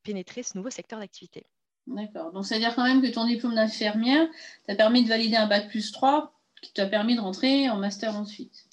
pénétrer 0.01 0.43
ce 0.43 0.57
nouveau 0.57 0.71
secteur 0.71 0.99
d'activité. 0.99 1.45
D'accord, 1.85 2.31
donc 2.31 2.45
c'est-à-dire 2.45 2.75
quand 2.75 2.85
même 2.85 3.01
que 3.01 3.07
ton 3.07 3.25
diplôme 3.25 3.55
d'infirmière 3.55 4.27
t'a 4.67 4.75
permis 4.75 5.03
de 5.03 5.09
valider 5.09 5.35
un 5.35 5.47
bac 5.47 5.69
plus 5.69 5.91
3 5.91 6.33
qui 6.61 6.73
t'a 6.73 6.87
permis 6.87 7.15
de 7.15 7.21
rentrer 7.21 7.69
en 7.69 7.77
master 7.77 8.15
ensuite. 8.15 8.67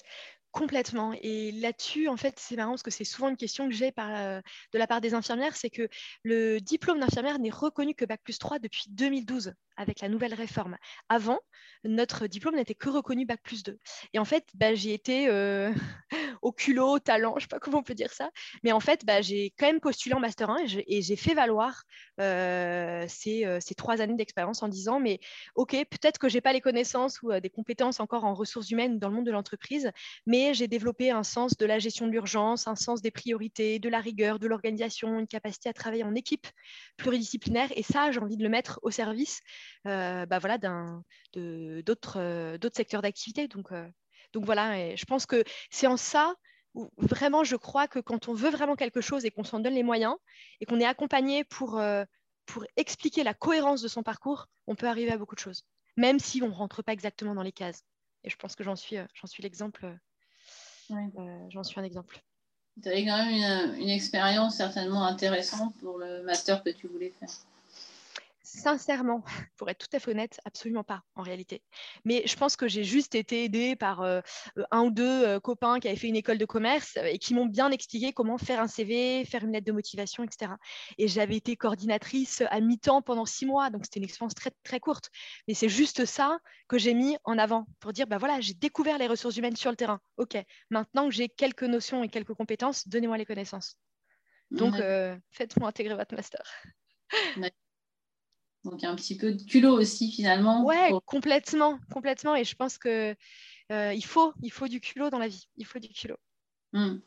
Complètement. 0.51 1.13
Et 1.21 1.53
là-dessus, 1.53 2.09
en 2.09 2.17
fait, 2.17 2.35
c'est 2.37 2.57
marrant 2.57 2.71
parce 2.71 2.83
que 2.83 2.91
c'est 2.91 3.05
souvent 3.05 3.29
une 3.29 3.37
question 3.37 3.69
que 3.69 3.73
j'ai 3.73 3.91
de 3.91 4.43
la 4.77 4.87
part 4.87 4.99
des 4.99 5.13
infirmières, 5.13 5.55
c'est 5.55 5.69
que 5.69 5.87
le 6.23 6.59
diplôme 6.59 6.99
d'infirmière 6.99 7.39
n'est 7.39 7.49
reconnu 7.49 7.95
que 7.95 8.03
Bac 8.03 8.21
plus 8.21 8.37
3 8.37 8.59
depuis 8.59 8.83
2012 8.89 9.53
avec 9.81 10.01
la 10.01 10.09
nouvelle 10.09 10.33
réforme. 10.33 10.77
Avant, 11.09 11.39
notre 11.83 12.27
diplôme 12.27 12.55
n'était 12.55 12.75
que 12.75 12.89
reconnu 12.89 13.25
Bac 13.25 13.41
plus 13.43 13.63
2. 13.63 13.77
Et 14.13 14.19
en 14.19 14.25
fait, 14.25 14.45
bah, 14.53 14.75
j'ai 14.75 14.93
été 14.93 15.29
au 16.41 16.51
culot, 16.51 16.95
au 16.95 16.99
talent, 16.99 17.31
je 17.31 17.35
ne 17.37 17.41
sais 17.41 17.47
pas 17.47 17.59
comment 17.59 17.79
on 17.79 17.83
peut 17.83 17.93
dire 17.93 18.13
ça, 18.13 18.29
mais 18.63 18.71
en 18.71 18.79
fait, 18.79 19.05
bah, 19.05 19.21
j'ai 19.21 19.53
quand 19.57 19.65
même 19.65 19.79
postulé 19.79 20.15
en 20.15 20.19
Master 20.19 20.49
1 20.49 20.65
et 20.87 21.01
j'ai 21.01 21.15
fait 21.15 21.33
valoir 21.33 21.83
ces, 22.19 23.57
ces, 23.59 23.75
trois 23.75 24.01
années 24.01 24.15
d'expérience 24.15 24.61
en 24.63 24.67
disant, 24.67 24.99
mais 24.99 25.19
OK, 25.55 25.71
peut-être 25.71 26.19
que 26.19 26.29
je 26.29 26.35
n'ai 26.35 26.41
pas 26.41 26.53
les 26.53 26.61
connaissances 26.61 27.21
ou 27.21 27.31
des 27.39 27.49
compétences 27.49 27.99
encore 27.99 28.25
en 28.25 28.33
ressources 28.33 28.69
humaines 28.69 28.99
dans 28.99 29.09
le 29.09 29.15
monde 29.15 29.25
de 29.25 29.31
l'entreprise, 29.31 29.91
mais 30.25 30.53
j'ai 30.53 30.67
développé 30.67 31.11
un 31.11 31.23
sens 31.23 31.57
de 31.57 31.65
la 31.65 31.79
gestion 31.79 32.07
de 32.07 32.11
l'urgence, 32.11 32.67
un 32.67 32.75
sens 32.75 33.01
des 33.01 33.11
priorités, 33.11 33.79
de 33.79 33.89
la 33.89 33.99
rigueur, 33.99 34.39
de 34.39 34.47
l'organisation, 34.47 35.19
une 35.19 35.27
capacité 35.27 35.69
à 35.69 35.73
travailler 35.73 36.03
en 36.03 36.15
équipe 36.15 36.47
pluridisciplinaire. 36.97 37.69
Et 37.75 37.83
ça, 37.83 38.11
j'ai 38.11 38.19
envie 38.19 38.37
de 38.37 38.43
le 38.43 38.49
mettre 38.49 38.79
au 38.83 38.91
service 38.91 39.41
euh, 39.41 39.70
bah 39.85 40.39
voilà, 40.39 40.57
d'autres 40.57 42.17
euh, 42.17 42.57
d'autres 42.57 42.75
secteurs 42.75 43.01
d'activité. 43.01 43.47
Donc, 43.47 43.71
euh, 43.71 43.87
donc 44.33 44.45
voilà, 44.45 44.79
et 44.79 44.97
je 44.97 45.05
pense 45.05 45.25
que 45.25 45.43
c'est 45.69 45.87
en 45.87 45.97
ça 45.97 46.33
où 46.73 46.89
vraiment 46.97 47.43
je 47.43 47.57
crois 47.57 47.87
que 47.87 47.99
quand 47.99 48.29
on 48.29 48.33
veut 48.33 48.49
vraiment 48.49 48.75
quelque 48.75 49.01
chose 49.01 49.25
et 49.25 49.31
qu'on 49.31 49.43
s'en 49.43 49.59
donne 49.59 49.73
les 49.73 49.83
moyens 49.83 50.15
et 50.61 50.65
qu'on 50.65 50.79
est 50.79 50.85
accompagné 50.85 51.43
pour, 51.43 51.81
pour 52.45 52.65
expliquer 52.77 53.23
la 53.23 53.33
cohérence 53.33 53.81
de 53.81 53.89
son 53.89 54.03
parcours, 54.03 54.47
on 54.67 54.75
peut 54.75 54.87
arriver 54.87 55.11
à 55.11 55.17
beaucoup 55.17 55.35
de 55.35 55.41
choses, 55.41 55.63
même 55.97 56.17
si 56.17 56.41
on 56.41 56.47
ne 56.47 56.53
rentre 56.53 56.81
pas 56.81 56.93
exactement 56.93 57.35
dans 57.35 57.43
les 57.43 57.51
cases. 57.51 57.83
Et 58.23 58.29
je 58.29 58.37
pense 58.37 58.55
que 58.55 58.63
j'en 58.63 58.77
suis, 58.77 58.95
j'en 59.13 59.27
suis 59.27 59.43
l'exemple. 59.43 59.85
j'en 61.49 61.63
suis 61.63 61.77
un 61.77 61.83
exemple. 61.83 62.21
Tu 62.81 62.87
avais 62.87 63.05
quand 63.05 63.17
même 63.17 63.73
une, 63.75 63.81
une 63.81 63.89
expérience 63.89 64.55
certainement 64.55 65.05
intéressante 65.05 65.75
pour 65.79 65.97
le 65.97 66.23
master 66.23 66.63
que 66.63 66.69
tu 66.69 66.87
voulais 66.87 67.11
faire. 67.19 67.29
Sincèrement, 68.53 69.23
pour 69.55 69.69
être 69.69 69.87
tout 69.87 69.95
à 69.95 69.99
fait 69.99 70.11
honnête, 70.11 70.41
absolument 70.43 70.83
pas 70.83 71.03
en 71.15 71.21
réalité. 71.21 71.63
Mais 72.03 72.23
je 72.25 72.35
pense 72.35 72.57
que 72.57 72.67
j'ai 72.67 72.83
juste 72.83 73.15
été 73.15 73.45
aidée 73.45 73.77
par 73.77 74.01
euh, 74.01 74.19
euh, 74.57 74.63
un 74.71 74.81
ou 74.81 74.91
deux 74.91 75.23
euh, 75.25 75.39
copains 75.39 75.79
qui 75.79 75.87
avaient 75.87 75.95
fait 75.95 76.09
une 76.09 76.17
école 76.17 76.37
de 76.37 76.43
commerce 76.43 76.97
et 76.97 77.17
qui 77.17 77.33
m'ont 77.33 77.45
bien 77.45 77.71
expliqué 77.71 78.11
comment 78.11 78.37
faire 78.37 78.59
un 78.59 78.67
CV, 78.67 79.23
faire 79.23 79.45
une 79.45 79.53
lettre 79.53 79.67
de 79.67 79.71
motivation, 79.71 80.25
etc. 80.25 80.51
Et 80.97 81.07
j'avais 81.07 81.37
été 81.37 81.55
coordinatrice 81.55 82.43
à 82.49 82.59
mi-temps 82.59 83.01
pendant 83.01 83.25
six 83.25 83.45
mois, 83.45 83.69
donc 83.69 83.85
c'était 83.85 84.01
une 84.01 84.05
expérience 84.05 84.35
très 84.35 84.51
très 84.63 84.81
courte. 84.81 85.09
Mais 85.47 85.53
c'est 85.53 85.69
juste 85.69 86.03
ça 86.03 86.37
que 86.67 86.77
j'ai 86.77 86.93
mis 86.93 87.17
en 87.23 87.37
avant 87.37 87.67
pour 87.79 87.93
dire, 87.93 88.05
bah 88.05 88.17
voilà, 88.17 88.41
j'ai 88.41 88.53
découvert 88.53 88.97
les 88.97 89.07
ressources 89.07 89.37
humaines 89.37 89.55
sur 89.55 89.71
le 89.71 89.77
terrain. 89.77 90.01
Ok, 90.17 90.37
maintenant 90.69 91.07
que 91.07 91.15
j'ai 91.15 91.29
quelques 91.29 91.63
notions 91.63 92.03
et 92.03 92.09
quelques 92.09 92.33
compétences, 92.33 92.85
donnez-moi 92.89 93.17
les 93.17 93.25
connaissances. 93.25 93.77
Donc, 94.49 94.75
faites-moi 95.31 95.69
intégrer 95.69 95.95
votre 95.95 96.13
master. 96.13 96.41
Donc 98.63 98.83
un 98.83 98.95
petit 98.95 99.17
peu 99.17 99.31
de 99.31 99.41
culot 99.41 99.79
aussi 99.79 100.11
finalement. 100.11 100.63
Ouais, 100.63 100.91
complètement, 101.05 101.79
complètement. 101.91 102.35
Et 102.35 102.43
je 102.43 102.55
pense 102.55 102.77
que 102.77 103.15
euh, 103.71 103.93
il 103.93 104.05
faut, 104.05 104.33
il 104.41 104.51
faut 104.51 104.67
du 104.67 104.79
culot 104.79 105.09
dans 105.09 105.19
la 105.19 105.27
vie. 105.27 105.47
Il 105.57 105.65
faut 105.65 105.79
du 105.79 105.89
culot. 105.89 106.17
Hmm. 106.73 106.97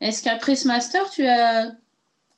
Est-ce 0.00 0.22
qu'après 0.22 0.56
ce 0.56 0.66
master, 0.66 1.10
tu 1.10 1.26
as 1.26 1.76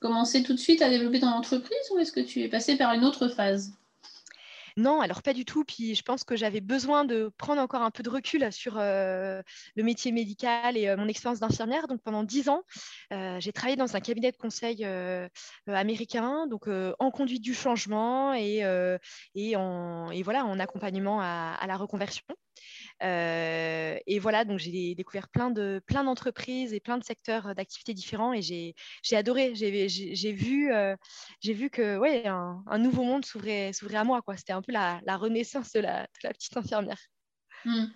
commencé 0.00 0.42
tout 0.42 0.52
de 0.52 0.59
suite 0.59 0.82
à 0.82 0.90
développer 0.90 1.21
ton 1.21 1.28
entreprise 1.28 1.90
ou 1.92 1.99
est-ce 1.99 2.12
que 2.12 2.21
tu 2.21 2.40
es 2.40 2.49
passé 2.49 2.76
par 2.76 2.92
une 2.92 3.04
autre 3.04 3.28
phase? 3.28 3.73
Non, 4.76 5.00
alors 5.00 5.23
pas 5.23 5.33
du 5.33 5.45
tout. 5.45 5.64
Puis 5.64 5.95
je 5.95 6.02
pense 6.02 6.25
que 6.25 6.37
j'avais 6.37 6.61
besoin 6.61 7.05
de 7.05 7.31
prendre 7.38 7.61
encore 7.61 7.83
un 7.83 7.91
peu 7.91 8.02
de 8.02 8.11
recul 8.11 8.52
sur 8.52 8.75
le 8.76 9.43
métier 9.76 10.12
médical 10.12 10.76
et 10.76 10.95
mon 10.97 11.09
expérience 11.09 11.41
d'infirmière. 11.41 11.88
Donc 11.88 12.02
pendant 12.02 12.23
dix 12.23 12.49
ans, 12.49 12.62
j'ai 13.11 13.52
travaillé 13.52 13.76
dans 13.76 13.97
un 13.97 14.00
cabinet 14.00 14.33
de 14.33 14.37
conseil 14.37 14.87
américain, 15.67 16.47
donc 16.47 16.69
en 16.69 17.11
conduite 17.11 17.43
du 17.43 17.55
changement 17.55 18.35
et, 18.35 18.64
en, 19.57 20.11
voilà, 20.23 20.45
en 20.45 20.59
accompagnement 20.59 21.21
à 21.21 21.64
la 21.67 21.76
reconversion. 21.76 22.25
Euh, 23.02 23.99
et 24.06 24.18
voilà, 24.18 24.44
donc 24.44 24.59
j'ai 24.59 24.94
découvert 24.94 25.28
plein 25.28 25.50
de 25.50 25.82
plein 25.87 26.04
d'entreprises 26.04 26.73
et 26.73 26.80
plein 26.80 26.99
de 26.99 27.04
secteurs 27.04 27.54
d'activités 27.54 27.94
différents 27.94 28.32
et 28.32 28.42
j'ai 28.42 28.75
adoré. 29.16 29.54
J'ai 29.54 30.32
vu, 30.32 30.73
euh, 30.73 30.94
j'ai 31.40 31.52
vu 31.52 31.68
que 31.71 31.99
ouais, 31.99 32.26
un, 32.26 32.78
nouveau 32.78 33.02
monde 33.02 33.25
s'ouvrait 33.25 33.73
à 33.94 34.04
moi. 34.04 34.23
C'était 34.37 34.52
un 34.52 34.62
peu 34.62 34.73
la, 34.73 35.00
renaissance 35.16 35.73
de 35.73 35.80
la, 35.80 36.06
petite 36.23 36.56
infirmière. 36.56 37.00
Hmm. 37.64 37.87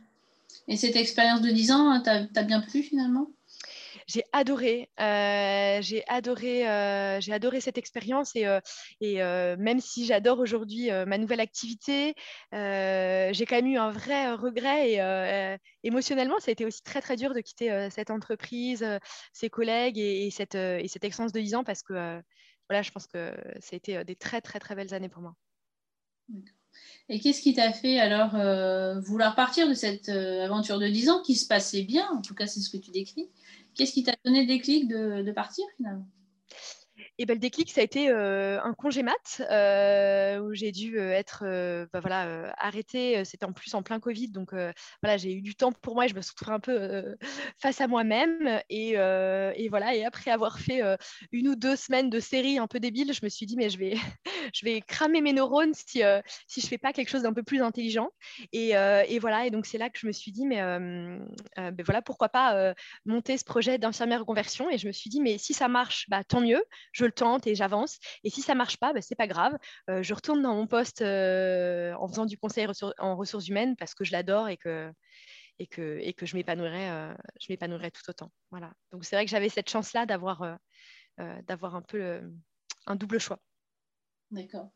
Et 0.68 0.76
cette 0.76 0.96
expérience 0.96 1.42
de 1.42 1.50
10 1.50 1.70
ans, 1.72 2.02
t'as 2.02 2.42
bien 2.42 2.60
plu 2.60 2.82
finalement? 2.82 3.28
J'ai 4.06 4.22
adoré, 4.32 4.88
euh, 5.00 5.82
j'ai 5.82 6.06
adoré, 6.06 6.68
euh, 6.68 7.20
j'ai 7.20 7.32
adoré 7.32 7.60
cette 7.60 7.76
expérience 7.76 8.36
et, 8.36 8.46
euh, 8.46 9.56
même 9.58 9.80
si 9.80 10.06
j'adore 10.06 10.38
aujourd'hui 10.38 10.90
ma 11.06 11.18
nouvelle 11.18 11.40
activité, 11.40 12.14
j'ai 12.52 13.46
quand 13.48 13.56
même 13.56 13.66
eu 13.66 13.78
un 13.78 13.90
vrai 13.90 14.32
regret 14.32 14.92
et 14.92 15.58
émotionnellement, 15.82 16.38
ça 16.38 16.50
a 16.50 16.52
été 16.52 16.64
aussi 16.64 16.82
très 16.82 17.00
très 17.00 17.16
dur 17.16 17.34
de 17.34 17.40
quitter 17.40 17.88
cette 17.90 18.10
entreprise, 18.10 18.86
ses 19.32 19.50
collègues 19.50 19.98
et, 19.98 20.30
cette, 20.30 20.54
et 20.54 20.86
cette 20.88 21.04
expérience 21.04 21.32
de 21.32 21.40
10 21.40 21.56
ans 21.56 21.64
parce 21.64 21.82
que 21.82 22.22
voilà, 22.68 22.82
je 22.82 22.90
pense 22.90 23.06
que 23.06 23.32
ça 23.60 23.70
a 23.72 23.76
été 23.76 24.04
des 24.04 24.16
très 24.16 24.40
très 24.40 24.60
très 24.60 24.75
belles 24.75 24.94
années 24.94 25.08
pour 25.08 25.22
moi. 25.22 25.34
Et 27.08 27.20
qu'est-ce 27.20 27.40
qui 27.40 27.54
t'a 27.54 27.72
fait 27.72 27.98
alors 27.98 28.32
vouloir 29.02 29.34
partir 29.34 29.68
de 29.68 29.75
cette 29.75 30.08
aventure 30.08 30.78
de 30.78 30.88
10 30.88 31.10
ans 31.10 31.22
qui 31.22 31.34
se 31.34 31.46
passait 31.46 31.82
bien, 31.82 32.08
en 32.10 32.22
tout 32.22 32.34
cas 32.34 32.46
c'est 32.46 32.60
ce 32.60 32.70
que 32.70 32.76
tu 32.76 32.90
décris, 32.92 33.28
Qu'est-ce 33.76 33.92
qui 33.92 34.02
t'a 34.02 34.14
donné 34.25 34.40
le 34.42 34.47
déclic 34.47 34.88
de, 34.88 35.33
partir 35.33 35.64
finalement? 35.76 36.06
Et 37.18 37.25
ben, 37.25 37.35
le 37.35 37.38
déclic, 37.40 37.70
ça 37.70 37.80
a 37.80 37.85
été 37.85 38.11
euh, 38.11 38.61
un 38.62 38.75
congé 38.75 39.02
mat 39.02 39.42
euh, 39.50 40.38
où 40.40 40.52
j'ai 40.52 40.70
dû 40.70 40.99
euh, 40.99 41.12
être 41.12 41.44
bah, 41.92 42.00
voilà, 42.00 42.54
arrêtée. 42.58 43.25
C'était 43.25 43.46
en 43.46 43.52
plus 43.52 43.73
en 43.75 43.82
plein 43.82 44.00
Covid. 44.00 44.28
Donc 44.28 44.52
voilà, 45.02 45.16
j'ai 45.16 45.32
eu 45.32 45.40
du 45.40 45.54
temps 45.54 45.73
pour 45.73 45.94
moi 45.94 46.04
et 46.04 46.08
je 46.08 46.14
me 46.14 46.20
suis 46.20 46.32
retrouvée 46.32 46.56
un 46.56 46.61
peu 46.61 47.16
face 47.58 47.80
à 47.80 47.87
moi-même. 47.87 48.61
Et, 48.68 48.90
et, 48.90 49.68
voilà, 49.68 49.94
et 49.94 50.04
après 50.04 50.30
avoir 50.30 50.58
fait 50.58 50.82
une 51.32 51.49
ou 51.49 51.56
deux 51.56 51.76
semaines 51.76 52.11
de 52.11 52.20
série 52.20 52.58
un 52.58 52.66
peu 52.66 52.80
débile, 52.80 53.12
je 53.14 53.20
me 53.23 53.28
suis 53.28 53.46
dit, 53.46 53.56
mais 53.56 53.70
je 53.70 53.78
vais, 53.78 53.94
je 54.54 54.64
vais 54.64 54.80
cramer 54.82 55.23
mes 55.23 55.32
neurones 55.32 55.73
si, 55.75 56.02
si 56.46 56.61
je 56.61 56.66
fais 56.66 56.78
pas 56.78 56.92
quelque 56.92 57.08
chose 57.08 57.23
d'un 57.23 57.32
peu 57.32 57.42
plus 57.42 57.62
intelligent. 57.62 58.11
Et, 58.52 58.73
et, 58.73 59.18
voilà, 59.18 59.46
et 59.46 59.50
donc 59.50 59.64
c'est 59.64 59.78
là 59.78 59.88
que 59.88 59.99
je 59.99 60.06
me 60.06 60.12
suis 60.12 60.32
dit, 60.32 60.46
mais 60.46 60.56
ben, 60.56 61.82
voilà, 61.85 62.02
pourquoi 62.02 62.28
pas 62.28 62.75
monter 63.06 63.38
ce 63.38 63.44
projet 63.44 63.78
d'infirmière 63.78 64.20
reconversion. 64.20 64.70
Et 64.70 64.76
je 64.76 64.87
me 64.87 64.92
suis 64.92 65.08
dit, 65.08 65.23
mais 65.23 65.38
si 65.38 65.54
ça 65.54 65.68
marche, 65.68 66.06
bah, 66.11 66.23
tant 66.25 66.40
mieux. 66.40 66.62
Le 67.06 67.12
tente 67.12 67.46
et 67.46 67.54
j'avance. 67.54 67.98
Et 68.25 68.30
si 68.30 68.42
ça 68.42 68.54
marche 68.54 68.76
pas, 68.76 68.92
bah, 68.92 69.00
c'est 69.00 69.14
pas 69.14 69.26
grave. 69.26 69.56
Euh, 69.90 70.02
je 70.02 70.14
retourne 70.14 70.42
dans 70.42 70.54
mon 70.54 70.66
poste 70.66 71.02
euh, 71.02 71.94
en 71.94 72.08
faisant 72.08 72.26
du 72.26 72.38
conseil 72.38 72.66
en 72.98 73.16
ressources 73.16 73.48
humaines 73.48 73.76
parce 73.76 73.94
que 73.94 74.04
je 74.04 74.12
l'adore 74.12 74.48
et 74.48 74.56
que, 74.56 74.90
et 75.58 75.66
que, 75.66 75.98
et 76.00 76.12
que 76.12 76.26
je 76.26 76.36
m'épanouirais 76.36 77.14
m'épanouirais 77.48 77.90
tout 77.90 78.08
autant. 78.08 78.30
Voilà. 78.50 78.72
Donc 78.92 79.04
c'est 79.04 79.16
vrai 79.16 79.25
que 79.25 79.30
j'avais 79.30 79.48
cette 79.48 79.70
chance-là 79.70 80.06
d'avoir 80.06 80.58
d'avoir 81.46 81.75
un 81.76 81.82
peu 81.82 82.20
un 82.86 82.96
double 82.96 83.18
choix. 83.18 83.38
D'accord. 84.30 84.68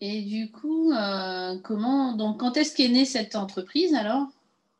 Et 0.00 0.22
du 0.22 0.52
coup, 0.52 0.92
comment 1.64 2.14
donc 2.14 2.40
quand 2.40 2.56
est-ce 2.56 2.76
qu'est 2.76 2.88
née 2.88 3.04
cette 3.04 3.34
entreprise 3.34 3.94
alors, 3.94 4.28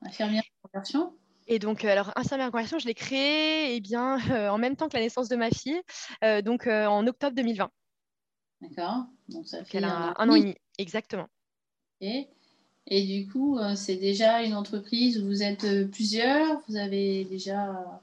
infirmière 0.03 0.43
conversion? 0.63 1.13
Et 1.47 1.59
donc, 1.59 1.85
alors, 1.85 2.13
Infirmière 2.17 2.51
Conversion, 2.51 2.79
je 2.79 2.87
l'ai 2.87 2.95
créée 2.95 3.75
eh 3.77 3.81
bien, 3.81 4.19
en 4.53 4.59
même 4.59 4.77
temps 4.77 4.89
que 4.89 4.97
la 4.97 5.03
naissance 5.03 5.29
de 5.29 5.37
ma 5.37 5.51
fille, 5.51 5.81
donc 6.45 6.67
en 6.67 7.07
octobre 7.07 7.35
2020. 7.35 7.71
D'accord. 8.63 9.05
Donc, 9.29 9.47
ça 9.47 9.65
fait 9.65 9.83
un, 9.83 10.15
an 10.17 10.35
et 10.35 10.41
demi, 10.41 10.55
exactement. 10.79 11.29
Et, 12.01 12.29
et 12.87 13.03
du 13.03 13.31
coup, 13.31 13.59
c'est 13.75 13.97
déjà 13.97 14.43
une 14.43 14.55
entreprise 14.55 15.21
où 15.21 15.27
vous 15.27 15.43
êtes 15.43 15.91
plusieurs, 15.91 16.61
vous 16.69 16.77
avez 16.77 17.25
déjà, 17.25 18.01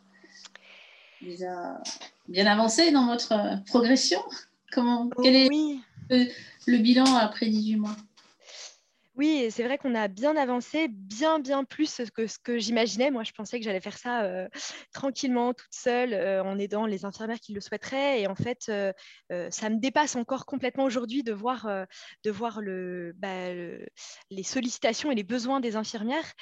déjà 1.22 1.82
bien 2.28 2.46
avancé 2.46 2.92
dans 2.92 3.08
votre 3.08 3.64
progression? 3.66 4.22
Comment, 4.72 5.10
Quel 5.22 5.36
est 5.36 5.50
le, 6.10 6.26
le 6.68 6.78
bilan 6.78 7.06
après 7.16 7.48
18 7.48 7.76
mois? 7.78 7.96
Oui, 9.16 9.48
c'est 9.52 9.64
vrai 9.64 9.78
qu'on 9.78 9.94
a 9.94 10.08
bien 10.08 10.36
avancé, 10.36 10.88
bien, 10.90 11.38
bien 11.38 11.64
plus 11.64 12.02
que 12.16 12.26
ce 12.26 12.40
que 12.40 12.58
j'imaginais. 12.58 13.12
Moi, 13.12 13.24
je 13.24 13.32
pensais 13.32 13.60
que 13.60 13.66
j'allais 13.66 13.80
faire 13.80 13.98
ça 13.98 14.48
tranquillement, 14.92 15.54
toute 15.54 15.74
seule, 15.74 16.16
en 16.46 16.58
aidant 16.58 16.88
les 16.88 17.06
infirmières 17.06 17.40
qui 17.40 17.54
le 17.54 17.62
souhaiteraient. 17.62 18.22
Et 18.22 18.28
en 18.28 18.34
fait, 18.34 18.72
ça 19.30 19.70
me 19.70 19.80
dépasse 19.80 20.16
encore 20.16 20.48
complètement 20.48 20.86
aujourd'hui 20.86 21.22
de 21.22 21.32
voir, 21.32 21.68
bah, 22.26 23.54
le, 23.54 23.86
les 24.32 24.44
sollicitations 24.44 25.12
et 25.12 25.16
les 25.16 25.24
besoins 25.24 25.60
des 25.60 25.76
infirmières, 25.76 26.34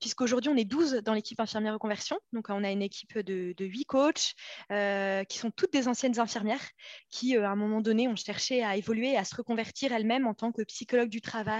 puisqu'aujourd'hui, 0.00 0.50
on 0.50 0.56
est 0.56 0.64
12 0.64 1.02
dans 1.04 1.14
l'équipe 1.14 1.38
infirmière 1.38 1.74
reconversion. 1.74 2.18
Donc, 2.32 2.46
on 2.48 2.64
a 2.64 2.70
une 2.70 2.82
équipe 2.82 3.16
de, 3.18 3.54
de 3.56 3.64
8 3.64 3.84
coachs 3.84 4.34
qui 4.68 5.38
sont 5.38 5.52
toutes 5.52 5.72
des 5.72 5.86
anciennes 5.86 6.18
infirmières 6.18 6.68
qui, 7.10 7.36
à 7.36 7.48
un 7.48 7.56
moment 7.56 7.80
donné, 7.80 8.08
ont 8.08 8.16
cherché 8.16 8.64
à 8.64 8.76
évoluer, 8.76 9.16
à 9.16 9.24
se 9.24 9.36
reconvertir 9.36 9.92
elles-mêmes 9.92 10.26
en 10.26 10.34
tant 10.34 10.50
que 10.50 10.62
psychologue 10.62 11.08
du 11.08 11.20
travail 11.20 11.59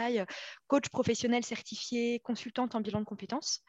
coach 0.66 0.88
professionnel 0.88 1.44
certifié, 1.44 2.20
consultante 2.20 2.74
en 2.74 2.80
bilan 2.80 3.00
de 3.00 3.04
compétences. 3.04 3.62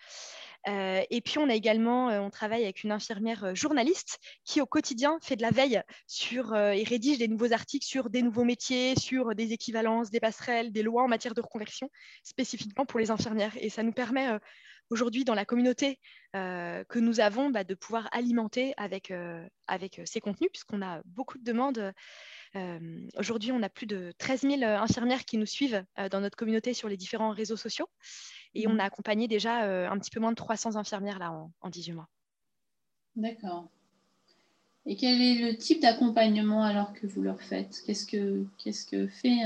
Euh, 0.67 1.01
et 1.09 1.21
puis, 1.21 1.39
on 1.39 1.49
a 1.49 1.55
également, 1.55 2.09
euh, 2.09 2.19
on 2.19 2.29
travaille 2.29 2.63
avec 2.63 2.83
une 2.83 2.91
infirmière 2.91 3.43
euh, 3.45 3.55
journaliste 3.55 4.19
qui, 4.45 4.61
au 4.61 4.65
quotidien, 4.65 5.17
fait 5.21 5.35
de 5.35 5.41
la 5.41 5.49
veille 5.49 5.81
sur, 6.07 6.55
et 6.55 6.83
rédige 6.83 7.17
des 7.17 7.27
nouveaux 7.27 7.53
articles 7.53 7.85
sur 7.85 8.09
des 8.09 8.21
nouveaux 8.21 8.43
métiers, 8.43 8.95
sur 8.99 9.33
des 9.35 9.53
équivalences, 9.53 10.11
des 10.11 10.19
passerelles, 10.19 10.71
des 10.71 10.83
lois 10.83 11.03
en 11.03 11.07
matière 11.07 11.33
de 11.33 11.41
reconversion, 11.41 11.89
spécifiquement 12.23 12.85
pour 12.85 12.99
les 12.99 13.11
infirmières. 13.11 13.53
Et 13.59 13.69
ça 13.69 13.83
nous 13.83 13.93
permet 13.93 14.37
aujourd'hui, 14.89 15.23
dans 15.23 15.33
la 15.33 15.45
communauté 15.45 15.99
que 16.33 16.99
nous 16.99 17.19
avons, 17.19 17.49
bah, 17.49 17.63
de 17.63 17.75
pouvoir 17.75 18.07
alimenter 18.11 18.73
avec, 18.77 19.13
avec 19.67 20.01
ces 20.05 20.19
contenus, 20.19 20.49
puisqu'on 20.51 20.81
a 20.81 21.01
beaucoup 21.05 21.37
de 21.37 21.43
demandes 21.43 21.93
Aujourd'hui, 23.17 23.51
on 23.51 23.63
a 23.63 23.69
plus 23.69 23.85
de 23.85 24.13
13 24.17 24.41
000 24.41 24.63
infirmières 24.63 25.25
qui 25.25 25.37
nous 25.37 25.45
suivent 25.45 25.83
dans 26.11 26.19
notre 26.19 26.35
communauté 26.35 26.73
sur 26.73 26.89
les 26.89 26.97
différents 26.97 27.31
réseaux 27.31 27.55
sociaux. 27.55 27.87
Et 28.53 28.67
on 28.67 28.73
mmh. 28.73 28.79
a 28.79 28.83
accompagné 28.83 29.27
déjà 29.27 29.89
un 29.89 29.97
petit 29.97 30.11
peu 30.11 30.19
moins 30.19 30.31
de 30.31 30.35
300 30.35 30.75
infirmières 30.75 31.19
là 31.19 31.31
en, 31.61 31.69
18 31.69 31.93
mois. 31.93 32.09
D'accord. 33.15 33.69
Et 34.85 34.95
quel 34.95 35.21
est 35.21 35.51
le 35.51 35.57
type 35.57 35.81
d'accompagnement 35.81 36.63
alors 36.63 36.91
que 36.93 37.05
vous 37.05 37.21
leur 37.21 37.41
faites? 37.41 37.81
Qu'est-ce 37.85 38.05
que, 38.05 38.45
qu'est-ce 38.57 38.85
que 38.85 39.07
fait 39.07 39.39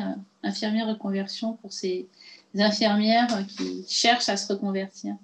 Infirmière 0.43 0.87
Reconversion 0.87 1.53
pour 1.57 1.73
ces 1.73 2.07
infirmières 2.55 3.45
qui 3.47 3.85
cherchent 3.87 4.29
à 4.29 4.37
se 4.37 4.51
reconvertir? 4.51 5.15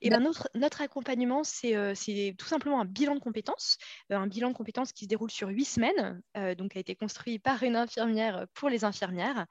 Et 0.00 0.10
ben 0.10 0.20
notre, 0.20 0.48
notre 0.54 0.80
accompagnement, 0.82 1.44
c'est 1.44 2.34
tout 2.38 2.46
simplement 2.46 2.80
un 2.80 2.84
bilan 2.84 3.14
de 3.14 3.20
compétences, 3.20 3.78
un 4.10 4.26
bilan 4.26 4.50
de 4.50 4.54
compétences 4.54 4.92
qui 4.92 5.04
se 5.04 5.08
déroule 5.08 5.30
sur 5.30 5.48
huit 5.48 5.64
semaines, 5.64 6.20
donc 6.56 6.76
a 6.76 6.80
été 6.80 6.94
construit 6.94 7.38
par 7.38 7.62
une 7.62 7.76
infirmière 7.76 8.46
pour 8.54 8.68
les 8.68 8.84
infirmières, 8.84 9.46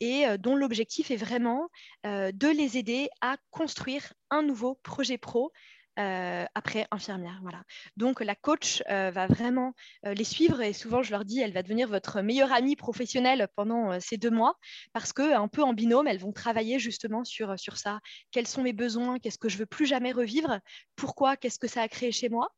et 0.00 0.24
dont 0.38 0.56
l'objectif 0.56 1.10
est 1.10 1.16
vraiment 1.16 1.68
de 2.04 2.56
les 2.56 2.78
aider 2.78 3.08
à 3.20 3.36
construire 3.50 4.12
un 4.30 4.42
nouveau 4.42 4.78
projet 4.82 5.18
pro 5.18 5.52
euh, 5.98 6.46
après 6.54 6.86
infirmière. 6.90 7.38
Voilà. 7.42 7.62
Donc 7.98 8.20
la 8.20 8.34
coach 8.34 8.82
euh, 8.88 9.10
va 9.10 9.26
vraiment 9.26 9.74
euh, 10.06 10.14
les 10.14 10.24
suivre 10.24 10.62
et 10.62 10.72
souvent 10.72 11.02
je 11.02 11.10
leur 11.10 11.26
dis 11.26 11.40
elle 11.40 11.52
va 11.52 11.62
devenir 11.62 11.86
votre 11.86 12.22
meilleure 12.22 12.50
amie 12.50 12.76
professionnelle 12.76 13.46
pendant 13.56 14.00
ces 14.00 14.16
deux 14.16 14.30
mois 14.30 14.56
parce 14.94 15.12
que 15.12 15.34
un 15.34 15.48
peu 15.48 15.62
en 15.62 15.74
binôme 15.74 16.08
elles 16.08 16.18
vont 16.18 16.32
travailler 16.32 16.78
justement 16.78 17.24
sur, 17.24 17.58
ça. 17.76 18.00
Quels 18.30 18.46
sont 18.46 18.62
mes 18.62 18.72
besoins? 18.72 19.18
Qu'est-ce 19.18 19.36
que 19.36 19.50
je 19.50 19.58
veux 19.58 19.66
plus 19.66 19.84
jamais 19.84 20.12
revivre? 20.12 20.60
Pourquoi? 20.96 21.36
Qu'est-ce 21.36 21.58
que 21.58 21.68
ça 21.68 21.82
a 21.82 21.88
créé 21.88 22.10
chez 22.10 22.30
moi? 22.30 22.48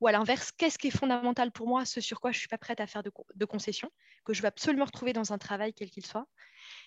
Ou 0.00 0.06
à 0.06 0.12
l'inverse, 0.12 0.52
qu'est-ce 0.52 0.78
qui 0.78 0.88
est 0.88 0.96
fondamental 0.96 1.50
pour 1.50 1.66
moi, 1.66 1.84
ce 1.84 2.00
sur 2.00 2.20
quoi 2.20 2.30
je 2.30 2.36
ne 2.36 2.40
suis 2.40 2.48
pas 2.48 2.58
prête 2.58 2.80
à 2.80 2.86
faire 2.86 3.02
de, 3.02 3.10
de 3.34 3.44
concessions, 3.44 3.90
que 4.24 4.32
je 4.32 4.42
veux 4.42 4.48
absolument 4.48 4.84
retrouver 4.84 5.12
dans 5.12 5.32
un 5.32 5.38
travail 5.38 5.72
quel 5.74 5.90
qu'il 5.90 6.06
soit. 6.06 6.26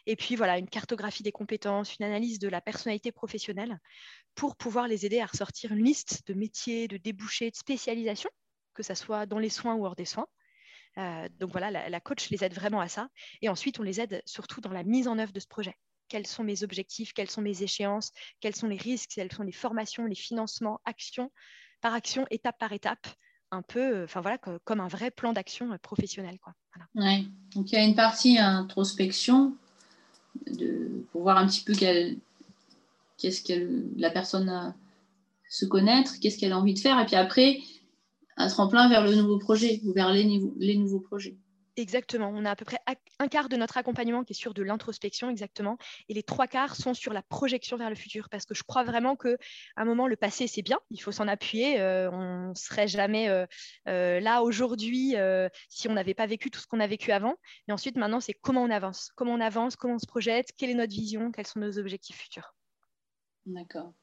Et 0.09 0.15
puis 0.15 0.37
voilà, 0.37 0.57
une 0.57 0.69
cartographie 0.69 1.21
des 1.21 1.33
compétences, 1.33 1.97
une 1.97 2.05
analyse 2.05 2.39
de 2.39 2.47
la 2.47 2.61
personnalité 2.61 3.11
professionnelle 3.11 3.77
pour 4.35 4.55
pouvoir 4.55 4.87
les 4.87 5.05
aider 5.05 5.19
à 5.19 5.25
ressortir 5.25 5.73
une 5.73 5.83
liste 5.83 6.25
de 6.27 6.33
métiers, 6.33 6.87
de 6.87 6.95
débouchés, 6.95 7.51
de 7.51 7.55
spécialisation, 7.57 8.29
que 8.73 8.83
ce 8.83 8.95
soit 8.95 9.25
dans 9.25 9.37
les 9.37 9.49
soins 9.49 9.75
ou 9.75 9.85
hors 9.85 9.97
des 9.97 10.05
soins. 10.05 10.27
Euh, 10.97 11.27
donc 11.37 11.51
voilà, 11.51 11.89
la, 11.89 11.99
coach 11.99 12.29
les 12.29 12.45
aide 12.45 12.53
vraiment 12.53 12.79
à 12.79 12.87
ça. 12.87 13.09
Et 13.41 13.49
ensuite, 13.49 13.81
on 13.81 13.83
les 13.83 13.99
aide 13.99 14.23
surtout 14.25 14.61
dans 14.61 14.71
la 14.71 14.83
mise 14.83 15.09
en 15.09 15.19
œuvre 15.19 15.33
de 15.33 15.41
ce 15.41 15.47
projet. 15.47 15.75
Quels 16.07 16.25
sont 16.25 16.45
mes 16.45 16.63
objectifs, 16.63 17.11
quelles 17.11 17.29
sont 17.29 17.41
mes 17.41 17.61
échéances, 17.61 18.13
quels 18.39 18.55
sont 18.55 18.67
les 18.67 18.77
risques, 18.77 19.11
quelles 19.13 19.33
sont 19.33 19.43
les 19.43 19.51
formations, 19.51 20.05
les 20.05 20.15
financements, 20.15 20.79
action 20.85 21.31
par 21.81 21.93
action, 21.93 22.25
étape 22.31 22.57
par 22.57 22.71
étape, 22.71 23.07
un 23.51 23.61
peu, 23.61 24.05
enfin 24.05 24.21
voilà, 24.21 24.37
comme 24.37 24.79
un 24.79 24.87
vrai 24.87 25.11
plan 25.11 25.33
d'action 25.33 25.73
euh, 25.73 25.77
professionnel. 25.77 26.39
Quoi. 26.39 26.53
Donc 27.53 27.71
il 27.71 27.75
y 27.75 27.77
a 27.77 27.83
une 27.83 27.95
partie 27.95 28.39
introspection 28.39 29.57
pour 31.11 31.21
voir 31.23 31.37
un 31.37 31.47
petit 31.47 31.63
peu 31.63 31.73
qu'est-ce 33.17 33.41
que 33.41 33.83
la 33.97 34.09
personne 34.09 34.49
a, 34.49 34.75
se 35.49 35.65
connaître, 35.65 36.19
qu'est-ce 36.19 36.37
qu'elle 36.37 36.51
a 36.51 36.59
envie 36.59 36.73
de 36.73 36.79
faire, 36.79 36.99
et 36.99 37.05
puis 37.05 37.15
après, 37.15 37.59
un 38.35 38.47
tremplin 38.47 38.89
vers 38.89 39.03
le 39.03 39.15
nouveau 39.15 39.37
projet 39.37 39.81
ou 39.85 39.93
vers 39.93 40.11
les 40.11 40.77
nouveaux 40.77 40.99
projets. 40.99 41.35
Exactement. 41.77 42.31
On 42.33 42.43
a 42.43 42.49
à 42.49 42.55
peu 42.55 42.65
près 42.65 42.79
un 43.19 43.27
quart 43.27 43.49
de 43.49 43.55
notre 43.55 43.77
accompagnement 43.77 44.23
qui 44.23 44.33
est 44.33 44.35
sur 44.35 44.55
de 44.55 44.63
l'introspection, 44.63 45.29
exactement. 45.29 45.77
Et 46.09 46.15
les 46.15 46.23
trois 46.23 46.47
quarts 46.47 46.75
sont 46.75 46.95
sur 46.95 47.13
la 47.13 47.21
projection 47.21 47.77
vers 47.77 47.89
le 47.89 47.95
futur. 47.95 48.29
Parce 48.29 48.45
que 48.47 48.55
je 48.55 48.63
crois 48.63 48.83
vraiment 48.83 49.15
qu'à 49.15 49.37
un 49.75 49.85
moment, 49.85 50.07
le 50.07 50.15
passé, 50.15 50.47
c'est 50.47 50.63
bien. 50.63 50.79
Il 50.89 50.99
faut 50.99 51.11
s'en 51.11 51.27
appuyer. 51.27 51.79
Euh, 51.79 52.09
on 52.11 52.49
ne 52.49 52.55
serait 52.55 52.87
jamais 52.87 53.29
euh, 53.29 53.45
euh, 53.87 54.19
là 54.19 54.41
aujourd'hui 54.41 55.13
si 55.69 55.87
on 55.87 55.93
n'avait 55.93 56.15
pas 56.15 56.25
vécu 56.25 56.49
tout 56.49 56.59
ce 56.59 56.65
qu'on 56.65 56.79
a 56.79 56.87
vécu 56.87 57.11
avant. 57.11 57.35
Et 57.67 57.71
ensuite, 57.71 57.95
maintenant, 57.95 58.21
c'est 58.21 58.33
comment 58.33 58.63
on 58.63 58.71
avance. 58.71 59.11
Comment 59.15 59.33
on 59.33 59.39
avance, 59.41 59.75
comment 59.75 59.95
on 59.95 59.99
se 59.99 60.07
projette, 60.07 60.53
quelle 60.57 60.71
est 60.71 60.75
notre 60.75 60.93
vision, 60.93 61.31
quels 61.31 61.45
sont 61.45 61.59
nos 61.59 61.77
objectifs 61.77 62.17
futurs. 62.17 62.55
D'accord. 63.45 63.93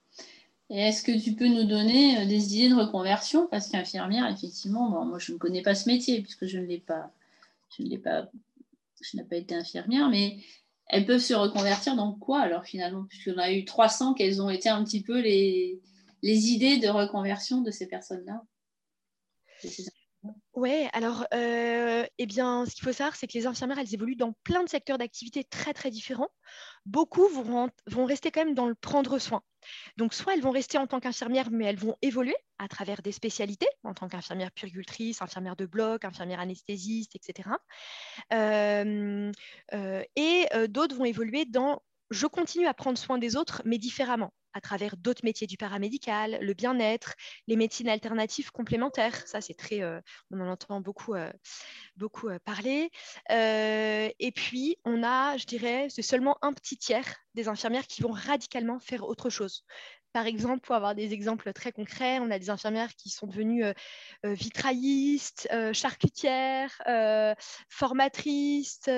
Et 0.70 0.78
est-ce 0.78 1.02
que 1.02 1.20
tu 1.20 1.34
peux 1.34 1.48
nous 1.48 1.64
donner 1.64 2.24
des 2.26 2.54
idées 2.56 2.68
de 2.72 2.80
reconversion? 2.80 3.48
Parce 3.48 3.68
qu'infirmière, 3.68 4.30
effectivement, 4.30 5.04
moi, 5.04 5.18
je 5.18 5.32
ne 5.32 5.38
connais 5.38 5.62
pas 5.62 5.74
ce 5.74 5.88
métier 5.88 6.22
puisque 6.22 6.46
je 6.46 6.58
ne 6.58 6.66
l'ai 6.66 6.78
pas 6.78 7.12
je 7.78 7.82
n'ai 7.84 7.98
pas, 7.98 8.28
été 9.32 9.54
infirmière, 9.54 10.08
mais 10.08 10.38
elles 10.88 11.06
peuvent 11.06 11.20
se 11.20 11.34
reconvertir 11.34 11.96
dans 11.96 12.14
quoi 12.14 12.40
alors 12.40 12.64
finalement? 12.64 13.04
Puisqu'on 13.06 13.38
a 13.38 13.52
eu 13.52 13.64
300, 13.64 14.14
quelles 14.14 14.42
ont 14.42 14.50
été 14.50 14.68
un 14.68 14.84
petit 14.84 15.02
peu 15.02 15.20
les, 15.20 15.80
les 16.22 16.46
idées 16.48 16.78
de 16.78 16.88
reconversion 16.88 17.62
de 17.62 17.70
ces 17.70 17.86
personnes-là 17.86 18.42
oui, 20.64 20.88
alors, 20.94 21.26
euh, 21.34 22.06
eh 22.16 22.24
bien, 22.24 22.64
ce 22.64 22.74
qu'il 22.74 22.84
faut 22.84 22.92
savoir, 22.92 23.14
c'est 23.16 23.26
que 23.26 23.34
les 23.34 23.46
infirmières, 23.46 23.78
elles 23.78 23.92
évoluent 23.92 24.16
dans 24.16 24.32
plein 24.44 24.64
de 24.64 24.68
secteurs 24.70 24.96
d'activité 24.96 25.44
très, 25.44 25.74
très 25.74 25.90
différents. 25.90 26.30
Beaucoup 26.86 27.28
vont, 27.28 27.70
rester 28.06 28.30
quand 28.30 28.46
même 28.46 28.54
dans 28.54 28.66
le 28.66 28.74
prendre 28.74 29.18
soin. 29.18 29.42
Donc, 29.98 30.14
soit 30.14 30.32
elles 30.32 30.40
vont 30.40 30.52
rester 30.52 30.78
en 30.78 30.86
tant 30.86 31.00
qu'infirmières, 31.00 31.50
mais 31.50 31.66
elles 31.66 31.76
vont 31.76 31.96
évoluer 32.00 32.34
à 32.58 32.66
travers 32.66 33.02
des 33.02 33.12
spécialités, 33.12 33.68
en 33.82 33.92
tant 33.92 34.08
qu'infirmière 34.08 34.52
puricultrice, 34.52 35.20
infirmière 35.20 35.54
de 35.54 35.66
bloc, 35.66 36.02
infirmière 36.02 36.40
anesthésiste, 36.40 37.14
etc. 37.14 37.50
Euh, 38.32 39.30
euh, 39.74 40.02
et 40.16 40.46
d'autres 40.68 40.96
vont 40.96 41.04
évoluer 41.04 41.44
dans 41.44 41.82
je 42.10 42.26
continue 42.26 42.66
à 42.66 42.72
prendre 42.72 42.96
soin 42.96 43.18
des 43.18 43.36
autres, 43.36 43.60
mais 43.66 43.76
différemment 43.76 44.32
à 44.54 44.60
travers 44.60 44.96
d'autres 44.96 45.24
métiers 45.24 45.46
du 45.46 45.56
paramédical, 45.56 46.38
le 46.40 46.54
bien-être, 46.54 47.14
les 47.48 47.56
médecines 47.56 47.88
alternatives 47.88 48.52
complémentaires. 48.52 49.26
Ça, 49.26 49.40
c'est 49.40 49.54
très, 49.54 49.82
euh, 49.82 50.00
on 50.30 50.40
en 50.40 50.48
entend 50.48 50.80
beaucoup, 50.80 51.14
euh, 51.14 51.30
beaucoup 51.96 52.28
euh, 52.28 52.38
parler. 52.44 52.90
et 53.30 54.32
puis, 54.34 54.76
on 54.84 55.02
a, 55.02 55.36
je 55.36 55.44
dirais, 55.44 55.88
c'est 55.90 56.02
seulement 56.02 56.38
un 56.42 56.52
petit 56.52 56.78
tiers 56.78 57.16
des 57.34 57.48
infirmières 57.48 57.86
qui 57.86 58.02
vont 58.02 58.12
radicalement 58.12 58.78
faire 58.78 59.04
autre 59.04 59.28
chose. 59.28 59.64
Par 60.12 60.26
exemple, 60.26 60.60
pour 60.60 60.76
avoir 60.76 60.94
des 60.94 61.12
exemples 61.12 61.52
très 61.52 61.72
concrets, 61.72 62.20
on 62.20 62.30
a 62.30 62.38
des 62.38 62.48
infirmières 62.48 62.94
qui 62.94 63.10
sont 63.10 63.26
devenues 63.26 63.64
vitraillistes, 64.22 65.48
charcutières, 65.72 66.80
formatrices, 67.68 68.88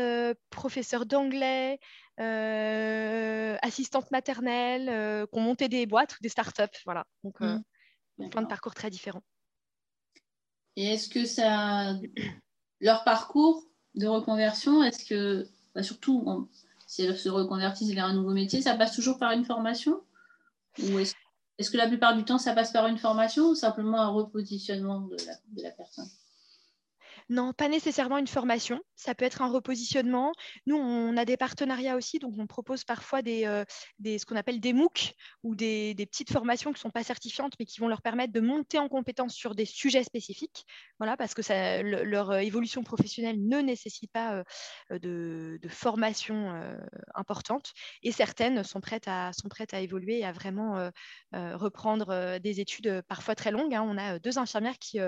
professeurs 0.50 1.06
d'anglais, 1.06 1.78
euh, 2.20 3.57
assistantes 3.62 4.11
maternelles, 4.11 5.26
qui 5.29 5.38
ont 5.38 5.42
monté 5.42 5.68
des 5.68 5.87
boîtes 5.87 6.14
ou 6.14 6.22
des 6.22 6.29
startups. 6.29 6.79
Voilà. 6.85 7.05
Donc, 7.24 7.40
mmh. 7.40 8.31
plein 8.31 8.42
de 8.42 8.48
parcours 8.48 8.74
très 8.74 8.90
différents. 8.90 9.22
Et 10.76 10.87
est-ce 10.92 11.09
que 11.09 11.24
ça, 11.24 11.94
leur 12.81 13.05
parcours 13.05 13.64
de 13.94 14.07
reconversion, 14.07 14.83
est-ce 14.83 15.05
que, 15.05 15.48
bah, 15.74 15.83
surtout 15.83 16.48
si 16.87 17.02
elles 17.02 17.18
se 17.18 17.29
reconvertissent 17.29 17.92
vers 17.92 18.05
un 18.05 18.14
nouveau 18.14 18.33
métier, 18.33 18.61
ça 18.62 18.76
passe 18.76 18.94
toujours 18.94 19.18
par 19.18 19.33
une 19.33 19.44
formation? 19.44 20.02
Ou 20.83 20.98
est-ce 20.98 21.70
que 21.70 21.79
la 21.79 21.88
plupart 21.88 22.14
du 22.14 22.24
temps, 22.24 22.38
ça 22.38 22.52
passe 22.52 22.72
par 22.72 22.87
une 22.87 22.98
formation 22.98 23.48
ou 23.48 23.55
simplement 23.55 24.00
un 24.00 24.09
repositionnement 24.09 25.00
de 25.00 25.16
la 25.62 25.70
personne? 25.70 26.09
Non, 27.28 27.52
pas 27.52 27.68
nécessairement 27.68 28.18
une 28.18 28.28
formation. 28.28 28.80
Ça 28.94 29.14
peut 29.14 29.24
être 29.24 29.42
un 29.42 29.50
repositionnement. 29.50 30.32
Nous, 30.66 30.76
on 30.76 31.16
a 31.16 31.24
des 31.24 31.36
partenariats 31.36 31.96
aussi, 31.96 32.20
donc 32.20 32.34
on 32.38 32.46
propose 32.46 32.84
parfois 32.84 33.20
des, 33.20 33.46
euh, 33.46 33.64
ce 34.04 34.24
qu'on 34.24 34.36
appelle 34.36 34.60
des 34.60 34.72
MOOC 34.72 35.12
ou 35.42 35.56
des, 35.56 35.94
petites 35.96 36.30
formations 36.30 36.70
qui 36.70 36.76
ne 36.76 36.80
sont 36.80 36.90
pas 36.90 37.02
certifiantes, 37.02 37.54
mais 37.58 37.66
qui 37.66 37.80
vont 37.80 37.88
leur 37.88 38.00
permettre 38.00 38.32
de 38.32 38.38
monter 38.38 38.78
en 38.78 38.88
compétence 38.88 39.34
sur 39.34 39.56
des 39.56 39.64
sujets 39.64 40.04
spécifiques. 40.04 40.64
Voilà, 40.98 41.16
parce 41.16 41.34
que 41.34 41.42
leur 41.82 42.30
euh, 42.30 42.38
évolution 42.38 42.84
professionnelle 42.84 43.44
ne 43.44 43.58
nécessite 43.58 44.12
pas 44.12 44.44
euh, 44.92 44.98
de, 45.00 45.58
formation 45.68 46.54
importante. 47.14 47.72
Et 48.04 48.12
certaines 48.12 48.62
sont 48.62 48.80
prêtes 48.80 49.08
à, 49.08 49.32
sont 49.32 49.48
prêtes 49.48 49.74
à 49.74 49.80
évoluer 49.80 50.20
et 50.20 50.24
à 50.24 50.32
vraiment 50.32 50.90
reprendre 51.32 52.38
des 52.38 52.60
études 52.60 53.02
parfois 53.08 53.34
très 53.34 53.50
longues. 53.50 53.74
Hein. 53.74 53.84
On 53.84 53.98
a 53.98 54.20
deux 54.20 54.38
infirmières 54.38 54.78
qui, 54.78 55.00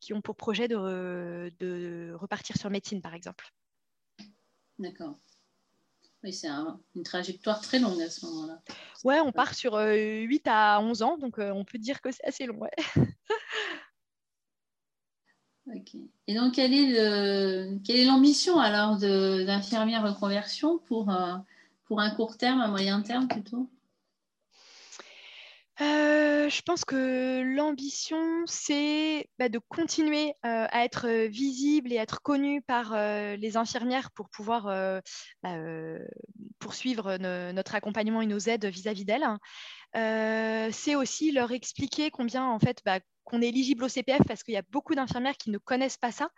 qui 0.00 0.14
ont 0.14 0.22
pour 0.22 0.34
projet 0.34 0.66
de 0.66 1.52
de 1.60 2.12
repartir 2.14 2.56
sur 2.56 2.70
médecine, 2.70 3.02
par 3.02 3.14
exemple. 3.14 3.52
D'accord. 4.78 5.18
Oui, 6.24 6.32
c'est 6.32 6.48
une 6.48 7.04
trajectoire 7.04 7.60
très 7.60 7.78
longue 7.78 8.00
à 8.02 8.10
ce 8.10 8.26
moment-là. 8.26 8.60
Ouais, 9.04 9.20
on 9.20 9.30
part 9.30 9.54
sur 9.54 9.76
8 9.76 10.46
euh, 10.46 10.50
à 10.50 10.80
11 10.80 11.02
ans, 11.02 11.16
donc 11.16 11.38
euh, 11.38 11.52
on 11.52 11.64
peut 11.64 11.78
dire 11.78 12.00
que 12.00 12.10
c'est 12.10 12.24
assez 12.24 12.46
long. 12.46 12.58
Ouais. 12.58 12.70
ok. 15.74 15.94
Et 16.26 16.34
donc, 16.34 16.54
quelle 16.54 16.74
est 16.74 18.04
l'ambition 18.04 18.58
alors 18.58 18.96
d'infirmière 18.96 20.02
reconversion 20.02 20.78
pour, 20.78 21.10
euh, 21.10 21.36
pour 21.84 22.00
un 22.00 22.10
court 22.10 22.36
terme, 22.36 22.60
un 22.60 22.68
moyen 22.68 23.00
terme 23.02 23.28
plutôt? 23.28 23.70
Euh, 25.80 26.48
je 26.48 26.62
pense 26.62 26.84
que 26.84 27.42
l'ambition, 27.42 28.42
c'est 28.46 29.28
bah, 29.38 29.48
de 29.48 29.60
continuer 29.68 30.30
euh, 30.44 30.66
à 30.70 30.84
être 30.84 31.06
euh, 31.06 31.28
visible 31.28 31.92
et 31.92 31.96
être 31.96 32.20
connue 32.20 32.62
par 32.62 32.96
les 33.36 33.56
infirmières 33.56 34.10
pour 34.12 34.28
pouvoir 34.30 34.64
bah, 35.42 35.56
poursuivre 36.58 37.16
notre 37.18 37.74
accompagnement 37.74 38.20
et 38.22 38.26
nos 38.26 38.38
aides 38.38 38.66
vis-à-vis 38.66 39.04
d'elles. 39.04 39.26
c'est 40.72 40.94
aussi 40.96 41.32
leur 41.32 41.52
expliquer 41.52 42.10
combien, 42.10 42.46
en 42.46 42.58
fait, 42.58 42.80
bah, 42.84 43.00
qu'on 43.28 43.42
est 43.42 43.48
éligible 43.48 43.84
au 43.84 43.88
CPF 43.88 44.22
parce 44.26 44.42
qu'il 44.42 44.54
y 44.54 44.56
a 44.56 44.62
beaucoup 44.70 44.94
d'infirmières 44.94 45.36
qui 45.36 45.50
ne 45.50 45.58
connaissent 45.58 45.98
pas 45.98 46.10
ça, 46.10 46.30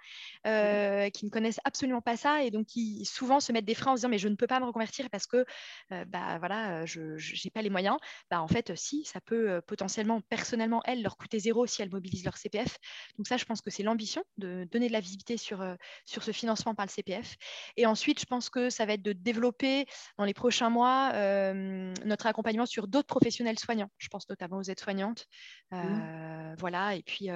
euh, 0.46 1.08
qui 1.10 1.24
ne 1.24 1.30
connaissent 1.30 1.60
absolument 1.64 2.00
pas 2.00 2.16
ça 2.16 2.42
et 2.42 2.50
donc 2.50 2.66
qui 2.66 3.04
souvent 3.04 3.38
se 3.38 3.52
mettent 3.52 3.64
des 3.64 3.76
freins 3.76 3.92
en 3.92 3.96
se 3.96 4.00
disant 4.00 4.08
mais 4.08 4.18
je 4.18 4.28
ne 4.28 4.34
peux 4.34 4.48
pas 4.48 4.58
me 4.58 4.64
reconvertir 4.64 5.08
parce 5.10 5.26
que 5.26 5.44
euh, 5.92 6.04
bah, 6.06 6.38
voilà, 6.38 6.84
je 6.86 7.00
n'ai 7.14 7.50
pas 7.54 7.62
les 7.62 7.70
moyens. 7.70 7.96
Bah, 8.28 8.42
en 8.42 8.48
fait, 8.48 8.74
si, 8.74 9.04
ça 9.04 9.20
peut 9.20 9.50
euh, 9.50 9.60
potentiellement, 9.60 10.20
personnellement, 10.22 10.82
elles, 10.84 11.02
leur 11.02 11.16
coûter 11.16 11.38
zéro 11.38 11.64
si 11.66 11.80
elles 11.80 11.90
mobilisent 11.90 12.24
leur 12.24 12.36
CPF. 12.36 12.78
Donc 13.16 13.28
ça, 13.28 13.36
je 13.36 13.44
pense 13.44 13.60
que 13.60 13.70
c'est 13.70 13.84
l'ambition 13.84 14.24
de 14.38 14.66
donner 14.72 14.88
de 14.88 14.92
la 14.92 15.00
visibilité 15.00 15.36
sur, 15.36 15.64
sur 16.04 16.24
ce 16.24 16.32
financement 16.32 16.74
par 16.74 16.86
le 16.86 16.90
CPF. 16.90 17.36
Et 17.76 17.86
ensuite, 17.86 18.18
je 18.20 18.26
pense 18.26 18.50
que 18.50 18.68
ça 18.68 18.84
va 18.84 18.94
être 18.94 19.02
de 19.02 19.12
développer 19.12 19.86
dans 20.18 20.24
les 20.24 20.34
prochains 20.34 20.70
mois 20.70 21.12
notre 22.04 22.26
accompagnement 22.26 22.66
sur 22.66 22.88
d'autres 22.88 23.06
professionnels 23.06 23.58
soignants. 23.58 23.90
Je 23.98 24.08
pense 24.08 24.28
notamment 24.28 24.56
aux 24.56 24.62
aides-soignantes. 24.62 25.26
Mmh. 25.70 26.56
Voilà 26.58 26.79
et 26.94 27.02
puis, 27.02 27.28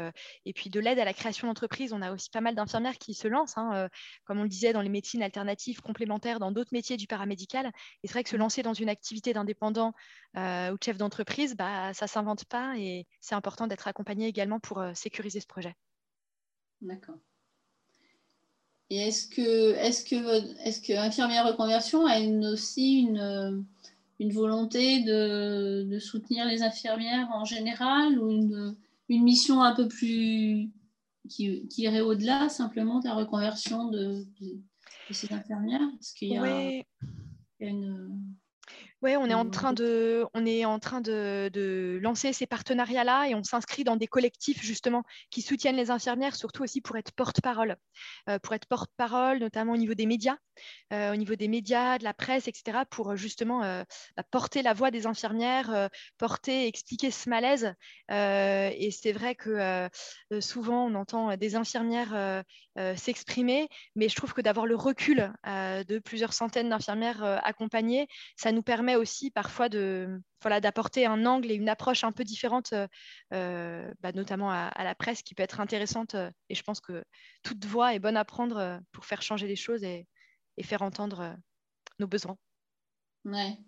et 0.44 0.52
puis 0.52 0.70
de 0.70 0.80
l'aide 0.80 0.98
à 0.98 1.04
la 1.04 1.14
création 1.14 1.46
d'entreprise, 1.46 1.92
on 1.92 2.02
a 2.02 2.12
aussi 2.12 2.30
pas 2.30 2.40
mal 2.40 2.54
d'infirmières 2.54 2.98
qui 2.98 3.14
se 3.14 3.28
lancent, 3.28 3.56
hein, 3.56 3.88
comme 4.24 4.38
on 4.38 4.42
le 4.42 4.48
disait, 4.48 4.72
dans 4.72 4.82
les 4.82 4.88
médecines 4.88 5.22
alternatives 5.22 5.80
complémentaires, 5.80 6.38
dans 6.38 6.52
d'autres 6.52 6.72
métiers 6.72 6.96
du 6.96 7.06
paramédical. 7.06 7.66
Et 8.02 8.08
c'est 8.08 8.12
vrai 8.12 8.24
que 8.24 8.30
se 8.30 8.36
mmh. 8.36 8.40
lancer 8.40 8.62
dans 8.62 8.74
une 8.74 8.88
activité 8.88 9.32
d'indépendant 9.32 9.92
ou 10.36 10.38
de 10.38 10.82
chef 10.84 10.96
d'entreprise, 10.96 11.56
bah, 11.56 11.92
ça 11.94 12.06
ne 12.06 12.10
s'invente 12.10 12.44
pas 12.46 12.74
et 12.78 13.06
c'est 13.20 13.34
important 13.34 13.66
d'être 13.66 13.88
accompagné 13.88 14.26
également 14.26 14.60
pour 14.60 14.82
sécuriser 14.94 15.40
ce 15.40 15.46
projet. 15.46 15.74
D'accord. 16.80 17.16
Et 18.90 18.98
est-ce 19.08 19.26
que, 19.26 19.72
est-ce 19.74 20.04
que, 20.04 20.64
est-ce 20.66 20.80
que 20.80 20.92
infirmière 20.92 21.46
reconversion 21.46 22.06
a 22.06 22.18
une, 22.18 22.46
aussi 22.46 23.00
une, 23.00 23.64
une 24.20 24.32
volonté 24.32 25.02
de, 25.02 25.84
de, 25.84 25.98
soutenir 25.98 26.46
les 26.46 26.62
infirmières 26.62 27.28
en 27.32 27.44
général 27.44 28.18
ou 28.18 28.30
une, 28.30 28.76
une 29.08 29.22
mission 29.22 29.62
un 29.62 29.74
peu 29.74 29.88
plus 29.88 30.70
qui, 31.28 31.66
irait 31.78 32.00
au-delà 32.00 32.48
simplement 32.48 33.00
de 33.00 33.06
la 33.06 33.14
reconversion 33.14 33.88
de, 33.88 34.26
ces 35.10 35.32
infirmières? 35.32 35.80
Est-ce 36.00 36.14
qu'il 36.14 36.28
y 36.28 36.36
a, 36.36 36.82
une 37.60 38.34
oui, 39.04 39.16
on 39.16 39.26
est 39.26 39.34
en 39.34 39.50
train 39.50 39.74
de, 39.74 40.24
on 40.32 40.46
est 40.46 40.64
en 40.64 40.78
train 40.78 41.02
de, 41.02 41.98
lancer 42.00 42.32
ces 42.32 42.46
partenariats-là 42.46 43.28
et 43.28 43.34
on 43.34 43.44
s'inscrit 43.44 43.84
dans 43.84 43.96
des 43.96 44.06
collectifs 44.06 44.62
justement 44.62 45.02
qui 45.30 45.42
soutiennent 45.42 45.76
les 45.76 45.90
infirmières, 45.90 46.34
surtout 46.34 46.62
aussi 46.62 46.80
pour 46.80 46.96
être 46.96 47.12
porte-parole, 47.12 47.76
euh, 48.30 48.38
pour 48.38 48.54
être 48.54 48.64
porte-parole, 48.66 49.40
notamment 49.40 49.74
au 49.74 49.76
niveau 49.76 49.92
des 49.92 50.06
médias, 50.06 50.38
euh, 50.94 51.12
au 51.12 51.16
niveau 51.16 51.34
des 51.34 51.48
médias, 51.48 51.98
de 51.98 52.04
la 52.04 52.14
presse, 52.14 52.48
etc., 52.48 52.78
pour 52.88 53.14
justement 53.14 53.62
euh, 53.62 53.82
bah, 54.16 54.22
porter 54.30 54.62
la 54.62 54.72
voix 54.72 54.90
des 54.90 55.06
infirmières, 55.06 55.90
porter, 56.16 56.66
expliquer 56.66 57.10
ce 57.10 57.28
malaise. 57.28 57.74
et 58.08 58.90
c'est 58.90 59.12
vrai 59.12 59.34
que 59.34 59.88
souvent 60.40 60.86
on 60.86 60.94
entend 60.94 61.36
des 61.36 61.56
infirmières 61.56 62.42
s'exprimer, 62.96 63.68
mais 63.96 64.08
je 64.08 64.16
trouve 64.16 64.32
que 64.32 64.40
d'avoir 64.40 64.64
le 64.64 64.76
recul 64.76 65.30
de 65.44 65.98
plusieurs 65.98 66.32
centaines 66.32 66.70
d'infirmières 66.70 67.22
accompagnées, 67.44 68.08
ça 68.36 68.50
nous 68.50 68.62
permet 68.62 68.93
aussi 68.96 69.30
parfois 69.30 69.68
de 69.68 70.20
voilà 70.42 70.60
d'apporter 70.60 71.06
un 71.06 71.24
angle 71.26 71.50
et 71.50 71.54
une 71.54 71.68
approche 71.68 72.04
un 72.04 72.12
peu 72.12 72.24
différente, 72.24 72.72
euh, 72.72 72.86
euh, 73.32 73.90
bah, 74.00 74.12
notamment 74.12 74.50
à, 74.50 74.84
la 74.84 74.94
presse, 74.94 75.22
qui 75.22 75.34
peut 75.34 75.42
être 75.42 75.60
intéressante. 75.60 76.14
Euh, 76.14 76.30
et 76.48 76.54
je 76.54 76.62
pense 76.62 76.80
que 76.80 77.02
toute 77.42 77.64
voix 77.64 77.94
est 77.94 77.98
bonne 77.98 78.16
à 78.16 78.24
prendre 78.24 78.80
pour 78.92 79.06
faire 79.06 79.22
changer 79.22 79.46
les 79.46 79.56
choses 79.56 79.82
et, 79.84 80.06
faire 80.62 80.82
entendre 80.82 81.34
nos 81.98 82.06
besoins. 82.06 82.36
Ouais. 83.24 83.58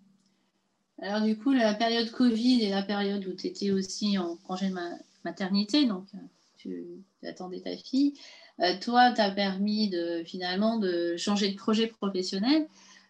Alors 1.01 1.21
du 1.21 1.37
coup, 1.37 1.51
la 1.51 1.73
période 1.73 2.09
Covid 2.11 2.63
et 2.63 2.69
la 2.69 2.81
période 2.81 3.25
où 3.25 3.33
tu 3.33 3.47
étais 3.47 3.71
aussi 3.71 4.17
en 4.17 4.37
congé 4.37 4.69
de 4.69 4.75
maternité, 5.25 5.85
donc 5.85 6.07
tu, 6.57 7.03
attendais 7.23 7.59
ta 7.59 7.75
fille, 7.75 8.13
toi, 8.81 9.11
tu 9.11 9.21
as 9.21 9.31
permis 9.31 9.89
de 9.89 10.23
finalement 10.25 10.77
de 10.77 11.17
changer 11.17 11.51
de 11.51 11.57
projet 11.57 11.87
professionnel. 11.87 12.67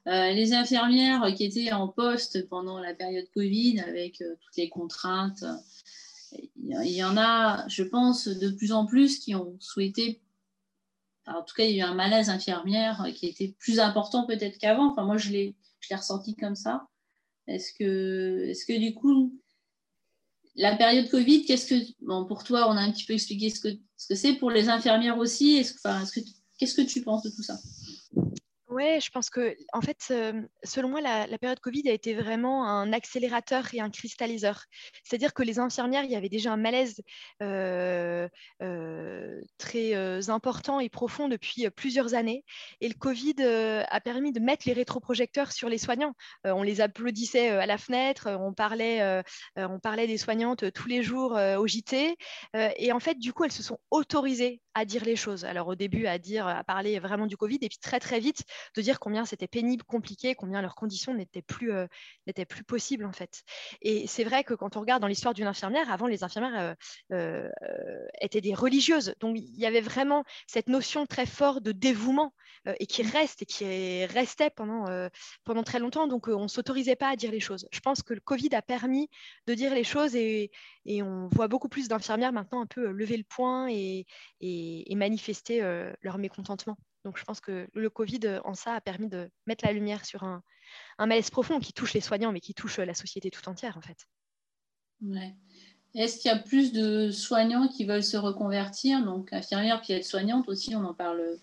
Euh, 0.07 0.31
les 0.31 0.53
infirmières 0.53 1.33
qui 1.35 1.43
étaient 1.43 1.73
en 1.73 1.89
poste 1.89 2.47
pendant 2.47 2.79
la 2.79 2.93
période 2.93 3.29
Covid 3.33 3.81
avec 3.81 4.21
euh, 4.21 4.35
toutes 4.39 4.55
les 4.55 4.69
contraintes, 4.69 5.43
il 6.31 6.91
y 6.91 7.03
en 7.03 7.17
a, 7.17 7.67
je 7.67 7.83
pense, 7.83 8.27
de 8.27 8.49
plus 8.49 8.71
en 8.71 8.85
plus 8.85 9.19
qui 9.19 9.35
ont 9.35 9.57
souhaité. 9.59 10.21
en 11.25 11.43
tout 11.43 11.53
cas, 11.55 11.65
il 11.65 11.75
y 11.75 11.81
a 11.81 11.85
eu 11.85 11.89
un 11.89 11.93
malaise 11.93 12.29
infirmière 12.29 13.05
qui 13.15 13.27
était 13.27 13.53
plus 13.59 13.79
important 13.79 14.25
peut-être 14.25 14.57
qu'avant. 14.57 14.91
Enfin, 14.91 15.03
moi, 15.03 15.17
je 15.17 15.29
l'ai, 15.31 15.55
ressenti 15.91 16.35
comme 16.35 16.55
ça. 16.55 16.87
Est-ce 17.47 17.71
que, 17.73 18.49
est 18.49 18.67
que 18.67 18.77
du 18.77 18.93
coup, 18.93 19.37
la 20.55 20.75
période 20.75 21.09
Covid, 21.09 21.45
qu'est-ce 21.45 21.67
que, 21.67 21.75
bon, 22.01 22.25
pour 22.25 22.43
toi, 22.43 22.69
on 22.69 22.75
a 22.77 22.81
un 22.81 22.91
petit 22.91 23.05
peu 23.05 23.13
expliqué 23.13 23.49
ce 23.49 23.59
que, 23.59 23.69
ce 23.95 24.07
que 24.07 24.15
c'est 24.15 24.33
pour 24.33 24.51
les 24.51 24.69
infirmières 24.69 25.17
aussi. 25.17 25.55
Est-ce, 25.57 25.75
enfin, 25.75 26.03
qu'est-ce 26.57 26.75
que 26.75 26.81
tu 26.81 27.01
penses 27.03 27.23
de 27.23 27.29
tout 27.29 27.43
ça? 27.43 27.57
Oui, 28.77 29.01
je 29.01 29.09
pense 29.09 29.31
que, 29.31 29.55
en 29.73 29.81
fait, 29.81 30.13
selon 30.63 30.89
moi, 30.89 31.01
la, 31.01 31.37
période 31.39 31.59
Covid 31.59 31.89
a 31.89 31.93
été 31.93 32.13
vraiment 32.13 32.67
un 32.67 32.93
accélérateur 32.93 33.73
et 33.73 33.79
un 33.79 33.89
cristalliseur. 33.89 34.65
C'est-à-dire 35.03 35.33
que 35.33 35.41
les 35.41 35.57
infirmières, 35.57 36.03
il 36.03 36.11
y 36.11 36.15
avait 36.15 36.29
déjà 36.29 36.53
un 36.53 36.57
malaise 36.57 37.01
euh, 37.41 38.27
euh, 38.61 39.41
très 39.57 40.29
important 40.29 40.79
et 40.79 40.89
profond 40.89 41.27
depuis 41.27 41.67
plusieurs 41.71 42.13
années. 42.13 42.45
Et 42.79 42.87
le 42.87 42.93
Covid 42.93 43.35
a 43.89 43.99
permis 43.99 44.31
de 44.31 44.39
mettre 44.39 44.67
les 44.67 44.73
rétroprojecteurs 44.73 45.53
sur 45.53 45.69
les 45.69 45.79
soignants. 45.79 46.13
on 46.43 46.61
les 46.61 46.79
applaudissait 46.79 47.49
à 47.49 47.65
la 47.65 47.79
fenêtre, 47.79 48.29
on 48.39 48.53
parlait, 48.53 49.23
on 49.55 49.79
parlait 49.79 50.05
des 50.05 50.19
soignantes 50.19 50.71
tous 50.71 50.87
les 50.87 51.01
jours 51.01 51.31
au 51.31 51.65
JT. 51.65 52.15
et 52.53 52.91
en 52.91 52.99
fait, 52.99 53.17
du 53.17 53.33
coup, 53.33 53.43
elles 53.43 53.51
se 53.51 53.63
sont 53.63 53.79
autorisées 53.89 54.61
à 54.77 54.85
dire 54.85 55.03
les 55.03 55.15
choses. 55.15 55.43
Alors 55.43 55.67
au 55.67 55.75
début, 55.75 56.05
à 56.05 56.19
dire, 56.19 56.47
à 56.47 56.63
parler 56.63 56.99
vraiment 56.99 57.25
du 57.25 57.35
Covid, 57.35 57.57
et 57.61 57.69
puis 57.69 57.79
très 57.79 57.99
très 57.99 58.19
vite 58.19 58.43
de 58.75 58.81
dire 58.81 58.99
combien 58.99 59.25
c'était 59.25 59.47
pénible, 59.47 59.83
compliqué, 59.83 60.35
combien 60.35 60.61
leurs 60.61 60.75
conditions 60.75 61.15
n'étaient 61.15 61.41
plus, 61.41 61.71
euh, 61.71 61.87
plus 62.47 62.63
possibles 62.63 63.05
en 63.05 63.11
fait. 63.11 63.41
Et 63.81 64.05
c'est 64.05 64.23
vrai 64.23 64.43
que 64.43 64.53
quand 64.53 64.77
on 64.77 64.81
regarde 64.81 65.01
dans 65.01 65.07
l'histoire 65.07 65.33
d'une 65.33 65.47
infirmière, 65.47 65.91
avant 65.91 66.05
les 66.05 66.23
infirmières 66.23 66.75
euh, 67.11 67.49
euh, 67.59 68.05
étaient 68.21 68.41
des 68.41 68.53
religieuses, 68.53 69.15
donc 69.19 69.37
il 69.39 69.59
y 69.59 69.65
avait 69.65 69.81
vraiment 69.81 70.23
cette 70.45 70.69
notion 70.69 71.07
très 71.07 71.25
forte 71.25 71.63
de 71.63 71.71
dévouement 71.71 72.33
et 72.79 72.85
qui 72.85 73.01
reste 73.01 73.43
et 73.43 73.45
qui 73.45 74.05
restait 74.05 74.49
pendant, 74.49 74.85
pendant 75.45 75.63
très 75.63 75.79
longtemps. 75.79 76.07
Donc 76.07 76.27
on 76.27 76.49
s'autorisait 76.49 76.97
pas 76.97 77.09
à 77.09 77.15
dire 77.15 77.31
les 77.31 77.39
choses. 77.39 77.65
Je 77.71 77.79
pense 77.79 78.03
que 78.03 78.13
le 78.13 78.19
Covid 78.19 78.53
a 78.53 78.61
permis 78.61 79.09
de 79.47 79.53
dire 79.53 79.73
les 79.73 79.85
choses 79.85 80.15
et, 80.15 80.51
et 80.87 81.03
on 81.03 81.27
voit 81.27 81.49
beaucoup 81.49 81.67
plus 81.67 81.89
d'infirmières 81.89 82.31
maintenant 82.31 82.61
un 82.61 82.65
peu 82.65 82.89
lever 82.91 83.17
le 83.17 83.25
poing 83.25 83.67
et, 83.69 84.05
manifester 84.95 85.61
euh, 85.61 85.93
leur 86.01 86.17
mécontentement. 86.17 86.77
Donc 87.03 87.17
je 87.17 87.23
pense 87.23 87.39
que 87.39 87.67
le 87.73 87.89
Covid 87.89 88.21
euh, 88.23 88.39
en 88.45 88.55
ça 88.55 88.73
a 88.73 88.81
permis 88.81 89.09
de 89.09 89.29
mettre 89.45 89.65
la 89.65 89.73
lumière 89.73 90.05
sur 90.05 90.23
un, 90.23 90.41
malaise 90.97 91.29
profond 91.29 91.59
qui 91.59 91.73
touche 91.73 91.93
les 91.93 92.01
soignants, 92.01 92.31
mais 92.31 92.39
qui 92.39 92.53
touche 92.53 92.79
euh, 92.79 92.85
la 92.85 92.93
société 92.93 93.29
tout 93.29 93.47
entière 93.47 93.77
en 93.77 93.81
fait. 93.81 93.97
Ouais. 95.01 95.35
Est-ce 95.93 96.19
qu'il 96.19 96.31
y 96.31 96.33
a 96.33 96.39
plus 96.39 96.71
de 96.71 97.11
soignants 97.11 97.67
qui 97.67 97.85
veulent 97.85 98.03
se 98.03 98.17
reconvertir? 98.17 99.03
Donc 99.03 99.33
infirmière 99.33 99.81
puis 99.81 99.93
être 99.93 100.05
soignante 100.05 100.47
aussi, 100.47 100.75
on 100.75 100.81
n'en 100.81 100.93
parle, 100.93 101.37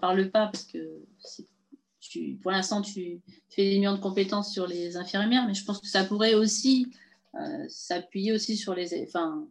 parle 0.00 0.30
pas 0.30 0.46
parce 0.48 0.64
que 0.64 1.04
pour 2.42 2.50
l'instant 2.50 2.82
tu, 2.82 3.20
fais 3.50 3.70
des 3.70 3.78
millions 3.78 3.94
de 3.94 4.00
compétences 4.00 4.52
sur 4.52 4.66
les 4.66 4.96
infirmières, 4.96 5.46
mais 5.46 5.54
je 5.54 5.64
pense 5.64 5.80
que 5.80 5.86
ça 5.86 6.04
pourrait 6.04 6.34
aussi 6.34 6.90
s'appuyer 7.68 8.32
aussi 8.32 8.56
sur 8.56 8.74
les, 8.74 9.04
enfin 9.06 9.48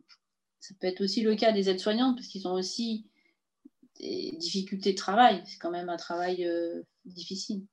ça 0.59 0.73
peut 0.79 0.87
être 0.87 1.01
aussi 1.01 1.21
le 1.21 1.35
cas 1.35 1.51
des 1.51 1.69
aides-soignantes 1.69 2.17
parce 2.17 2.27
qu'ils 2.27 2.47
ont 2.47 2.53
aussi 2.53 3.05
des 3.99 4.33
difficultés 4.37 4.91
de 4.91 4.97
travail. 4.97 5.41
C'est 5.45 5.57
quand 5.57 5.71
même 5.71 5.89
un 5.89 5.97
travail 5.97 6.45
euh, 6.45 6.81
difficile. 7.05 7.65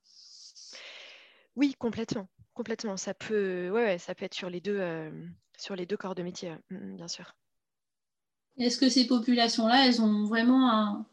Oui, 1.56 1.74
complètement. 1.78 2.28
Complètement. 2.54 2.96
Ça 2.96 3.14
peut, 3.14 3.70
ouais, 3.70 3.98
ça 3.98 4.14
peut 4.14 4.24
être 4.24 4.34
sur 4.34 4.50
les 4.50 4.60
deux, 4.60 4.78
euh, 4.78 5.10
sur 5.58 5.76
les 5.76 5.86
deux 5.86 5.96
corps 5.96 6.14
de 6.14 6.22
métier, 6.22 6.52
mm, 6.70 6.76
mm, 6.76 6.96
bien 6.96 7.08
sûr. 7.08 7.34
Est-ce 8.58 8.78
que 8.78 8.88
ces 8.88 9.06
populations-là, 9.06 9.86
elles 9.86 10.00
ont 10.00 10.24
vraiment 10.24 10.70
un... 10.70 11.06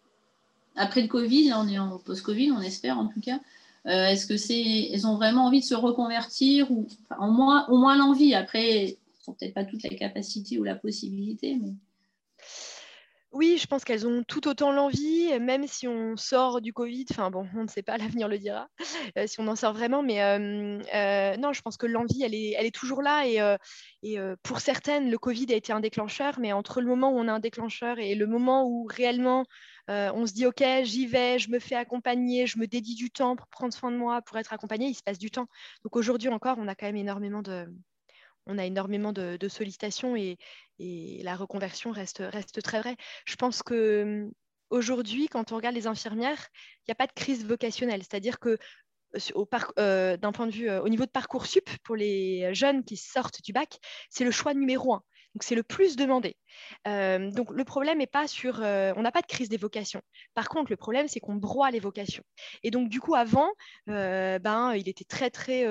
Après 0.76 1.02
le 1.02 1.08
Covid, 1.08 1.54
on 1.54 1.68
est 1.68 1.78
en 1.78 2.00
post-Covid, 2.00 2.52
on 2.52 2.62
espère 2.62 2.98
en 2.98 3.08
tout 3.08 3.22
cas. 3.22 3.40
Euh, 3.86 4.08
est-ce 4.08 4.26
que 4.26 4.38
c'est, 4.38 4.90
elles 4.92 5.06
ont 5.06 5.16
vraiment 5.16 5.46
envie 5.46 5.60
de 5.60 5.66
se 5.66 5.76
reconvertir 5.76 6.72
ou 6.72 6.88
enfin, 7.10 7.28
au 7.28 7.32
moins, 7.32 7.68
au 7.70 7.78
moins 7.78 7.98
l'envie? 7.98 8.34
Après, 8.34 8.98
n'ont 9.28 9.34
peut-être 9.34 9.54
pas 9.54 9.66
toute 9.66 9.84
la 9.84 9.90
capacité 9.90 10.58
ou 10.58 10.64
la 10.64 10.76
possibilité. 10.76 11.60
Oui, 13.34 13.58
je 13.60 13.66
pense 13.66 13.84
qu'elles 13.84 14.06
ont 14.06 14.24
tout 14.24 14.48
autant 14.48 14.72
l'envie, 14.72 15.38
même 15.40 15.68
si 15.68 15.88
on 15.88 16.16
sort 16.16 16.62
du 16.62 16.72
Covid. 16.72 17.06
Enfin 17.10 17.32
bon, 17.32 17.48
on 17.56 17.64
ne 17.64 17.68
sait 17.68 17.82
pas, 17.82 17.98
l'avenir 18.22 18.28
le 18.28 18.38
dira, 18.38 18.70
euh, 19.18 19.26
si 19.28 19.40
on 19.42 19.48
en 19.48 19.56
sort 19.56 19.74
vraiment. 19.74 20.02
Mais 20.02 20.22
euh, 20.22 21.36
non, 21.38 21.52
je 21.52 21.62
pense 21.62 21.76
que 21.76 21.88
l'envie, 21.88 22.24
elle 22.24 22.36
est, 22.36 22.56
elle 22.58 22.66
est 22.66 22.76
toujours 22.76 23.02
là. 23.02 23.26
Et 23.26 24.18
pour 24.44 24.60
certaines, 24.60 25.10
le 25.10 25.18
Covid 25.18 25.48
a 25.50 25.56
été 25.56 25.74
un 25.74 25.82
déclencheur. 25.82 26.40
Mais 26.40 26.54
entre 26.54 26.80
le 26.80 26.88
moment 26.88 27.12
où 27.12 27.18
on 27.18 27.28
a 27.28 27.34
un 27.34 27.40
déclencheur 27.40 28.00
et 28.00 28.16
le 28.16 28.28
moment 28.28 28.66
où 28.66 28.88
réellement 28.90 29.46
on 29.88 30.26
se 30.26 30.34
dit, 30.34 30.46
OK, 30.46 30.64
j'y 30.84 31.08
vais, 31.08 31.40
je 31.40 31.50
me 31.50 31.60
fais 31.60 31.76
accompagner, 31.76 32.48
je 32.48 32.58
me 32.58 32.68
dédie 32.68 32.96
du 32.96 33.12
temps 33.12 33.36
pour 33.36 33.48
prendre 33.48 33.74
soin 33.74 33.92
de 33.92 33.98
moi, 33.98 34.22
pour 34.22 34.38
être 34.38 34.54
accompagnée, 34.54 34.88
il 34.88 34.96
se 34.96 35.04
passe 35.04 35.20
du 35.20 35.32
temps. 35.32 35.48
Donc 35.84 35.96
aujourd'hui 35.96 36.30
encore, 36.30 36.58
on 36.60 36.68
a 36.68 36.76
quand 36.76 36.86
même 36.86 36.96
énormément 36.96 37.42
de, 37.42 37.68
on 38.46 38.58
a 38.58 38.66
énormément 38.66 39.14
de, 39.14 39.48
sollicitations 39.48 40.16
et, 40.16 40.38
la 40.80 41.36
reconversion 41.36 41.92
reste, 41.92 42.22
reste 42.26 42.62
très 42.62 42.80
vraie. 42.80 42.98
Je 43.26 43.36
pense 43.36 43.64
que 43.64 44.30
aujourd'hui, 44.70 45.28
quand 45.30 45.52
on 45.52 45.56
regarde 45.56 45.76
les 45.76 45.88
infirmières, 45.88 46.48
il 46.80 46.90
n'y 46.90 46.92
a 46.92 46.96
pas 46.96 47.08
de 47.08 47.14
crise 47.14 47.46
vocationnelle. 47.46 48.02
C'est-à-dire 48.02 48.40
que 48.40 48.58
d'un 50.18 50.32
point 50.32 50.48
de 50.48 50.52
vue 50.52 50.70
au 50.70 50.90
niveau 50.90 51.06
de 51.06 51.12
parcours 51.12 51.46
sup 51.46 51.70
pour 51.84 51.96
les 51.96 52.54
jeunes 52.54 52.84
qui 52.84 52.98
sortent 52.98 53.42
du 53.44 53.54
bac, 53.54 53.80
c'est 54.10 54.26
le 54.26 54.32
choix 54.32 54.54
numéro 54.54 54.94
un. 54.94 55.04
Donc 55.36 55.44
c'est 55.44 55.56
le 55.56 55.64
plus 55.64 55.96
demandé. 55.96 56.36
Euh, 56.88 57.32
donc 57.32 57.52
le 57.52 57.64
problème 57.64 57.98
n'est 57.98 58.08
pas 58.08 58.28
sur, 58.28 58.62
euh, 58.62 58.94
on 58.96 59.02
n'a 59.02 59.12
pas 59.12 59.22
de 59.22 59.28
crise 59.28 59.50
des 59.50 59.58
vocations. 59.58 60.02
Par 60.36 60.48
contre, 60.48 60.72
le 60.72 60.78
problème 60.78 61.08
c'est 61.08 61.20
qu'on 61.20 61.36
broie 61.36 61.72
les 61.72 61.80
vocations. 61.80 62.24
Et 62.62 62.70
donc 62.70 62.90
du 62.90 63.00
coup 63.00 63.16
avant, 63.16 63.50
euh, 63.90 64.38
ben 64.40 64.74
il 64.76 64.88
était 64.88 65.06
très 65.06 65.30
très 65.30 65.66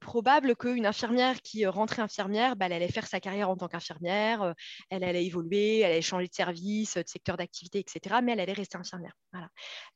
probable 0.00 0.56
qu'une 0.56 0.86
infirmière 0.86 1.40
qui 1.40 1.66
rentrait 1.66 2.02
infirmière, 2.02 2.56
ben, 2.56 2.66
elle 2.66 2.74
allait 2.74 2.92
faire 2.92 3.06
sa 3.06 3.20
carrière 3.20 3.48
en 3.48 3.56
tant 3.56 3.68
qu'infirmière, 3.68 4.54
elle 4.90 5.04
allait 5.04 5.24
évoluer, 5.24 5.80
elle 5.80 5.92
allait 5.92 6.02
changer 6.02 6.28
de 6.28 6.34
service, 6.34 6.94
de 6.96 7.04
secteur 7.06 7.36
d'activité, 7.36 7.78
etc. 7.78 8.16
Mais 8.22 8.32
elle 8.32 8.40
allait 8.40 8.52
rester 8.52 8.76
infirmière. 8.76 9.12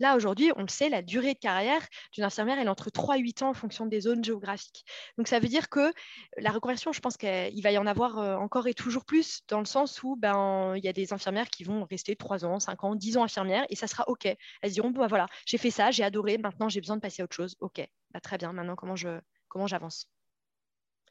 Là 0.00 0.16
aujourd'hui, 0.16 0.50
on 0.56 0.62
le 0.62 0.68
sait, 0.68 0.88
la 0.88 1.02
durée 1.02 1.34
de 1.34 1.38
carrière 1.38 1.86
d'une 2.12 2.24
infirmière 2.24 2.58
elle 2.58 2.66
est 2.66 2.70
entre 2.70 2.90
3 2.90 3.18
et 3.18 3.20
8 3.20 3.42
ans 3.42 3.50
en 3.50 3.54
fonction 3.54 3.86
des 3.86 4.00
zones 4.00 4.24
géographiques. 4.24 4.84
Donc 5.16 5.28
ça 5.28 5.38
veut 5.38 5.48
dire 5.48 5.68
que 5.68 5.92
la 6.38 6.50
reconversion, 6.50 6.92
je 6.92 7.00
pense 7.00 7.16
qu'il 7.16 7.62
va 7.62 7.72
y 7.72 7.78
en 7.78 7.86
avoir 7.86 7.97
encore 8.04 8.66
et 8.66 8.74
toujours 8.74 9.04
plus 9.04 9.42
dans 9.48 9.58
le 9.58 9.64
sens 9.64 10.02
où 10.02 10.16
ben, 10.16 10.74
il 10.76 10.84
y 10.84 10.88
a 10.88 10.92
des 10.92 11.12
infirmières 11.12 11.50
qui 11.50 11.64
vont 11.64 11.84
rester 11.84 12.16
3 12.16 12.44
ans, 12.44 12.58
5 12.60 12.84
ans, 12.84 12.94
10 12.94 13.16
ans 13.16 13.24
infirmières 13.24 13.66
et 13.68 13.76
ça 13.76 13.86
sera 13.86 14.08
OK. 14.08 14.26
Elles 14.62 14.72
diront, 14.72 14.90
bah, 14.90 15.06
voilà, 15.06 15.26
j'ai 15.46 15.58
fait 15.58 15.70
ça, 15.70 15.90
j'ai 15.90 16.04
adoré, 16.04 16.38
maintenant 16.38 16.68
j'ai 16.68 16.80
besoin 16.80 16.96
de 16.96 17.00
passer 17.00 17.22
à 17.22 17.24
autre 17.24 17.36
chose. 17.36 17.56
OK, 17.60 17.86
bah, 18.12 18.20
très 18.20 18.38
bien, 18.38 18.52
maintenant 18.52 18.76
comment 18.76 18.96
je 18.96 19.20
comment 19.48 19.66
j'avance? 19.66 20.08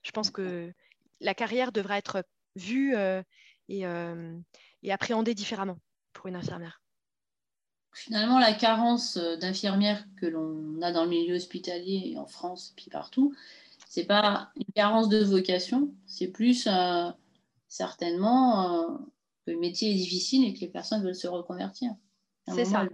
Je 0.03 0.11
pense 0.11 0.31
que 0.31 0.73
la 1.19 1.33
carrière 1.33 1.71
devra 1.71 1.97
être 1.97 2.23
vue 2.55 2.95
euh, 2.95 3.21
et, 3.69 3.85
euh, 3.85 4.37
et 4.83 4.91
appréhendée 4.91 5.33
différemment 5.33 5.79
pour 6.13 6.27
une 6.27 6.35
infirmière. 6.35 6.81
Finalement, 7.93 8.39
la 8.39 8.53
carence 8.53 9.17
euh, 9.17 9.37
d'infirmières 9.37 10.05
que 10.17 10.27
l'on 10.27 10.81
a 10.81 10.91
dans 10.91 11.03
le 11.03 11.09
milieu 11.09 11.35
hospitalier 11.35 12.15
en 12.17 12.27
France 12.27 12.71
et 12.71 12.73
puis 12.75 12.89
partout, 12.91 13.35
c'est 13.89 14.05
pas 14.05 14.51
une 14.55 14.73
carence 14.75 15.09
de 15.09 15.23
vocation, 15.23 15.93
c'est 16.05 16.27
plus 16.27 16.67
certainement 17.67 18.81
euh, 18.81 18.97
que 19.45 19.51
le 19.51 19.59
métier 19.59 19.91
est 19.91 19.95
difficile 19.95 20.45
et 20.45 20.53
que 20.53 20.59
les 20.59 20.69
personnes 20.69 21.03
veulent 21.03 21.15
se 21.15 21.27
reconvertir. 21.27 21.91
C'est 22.53 22.65
ça. 22.65 22.87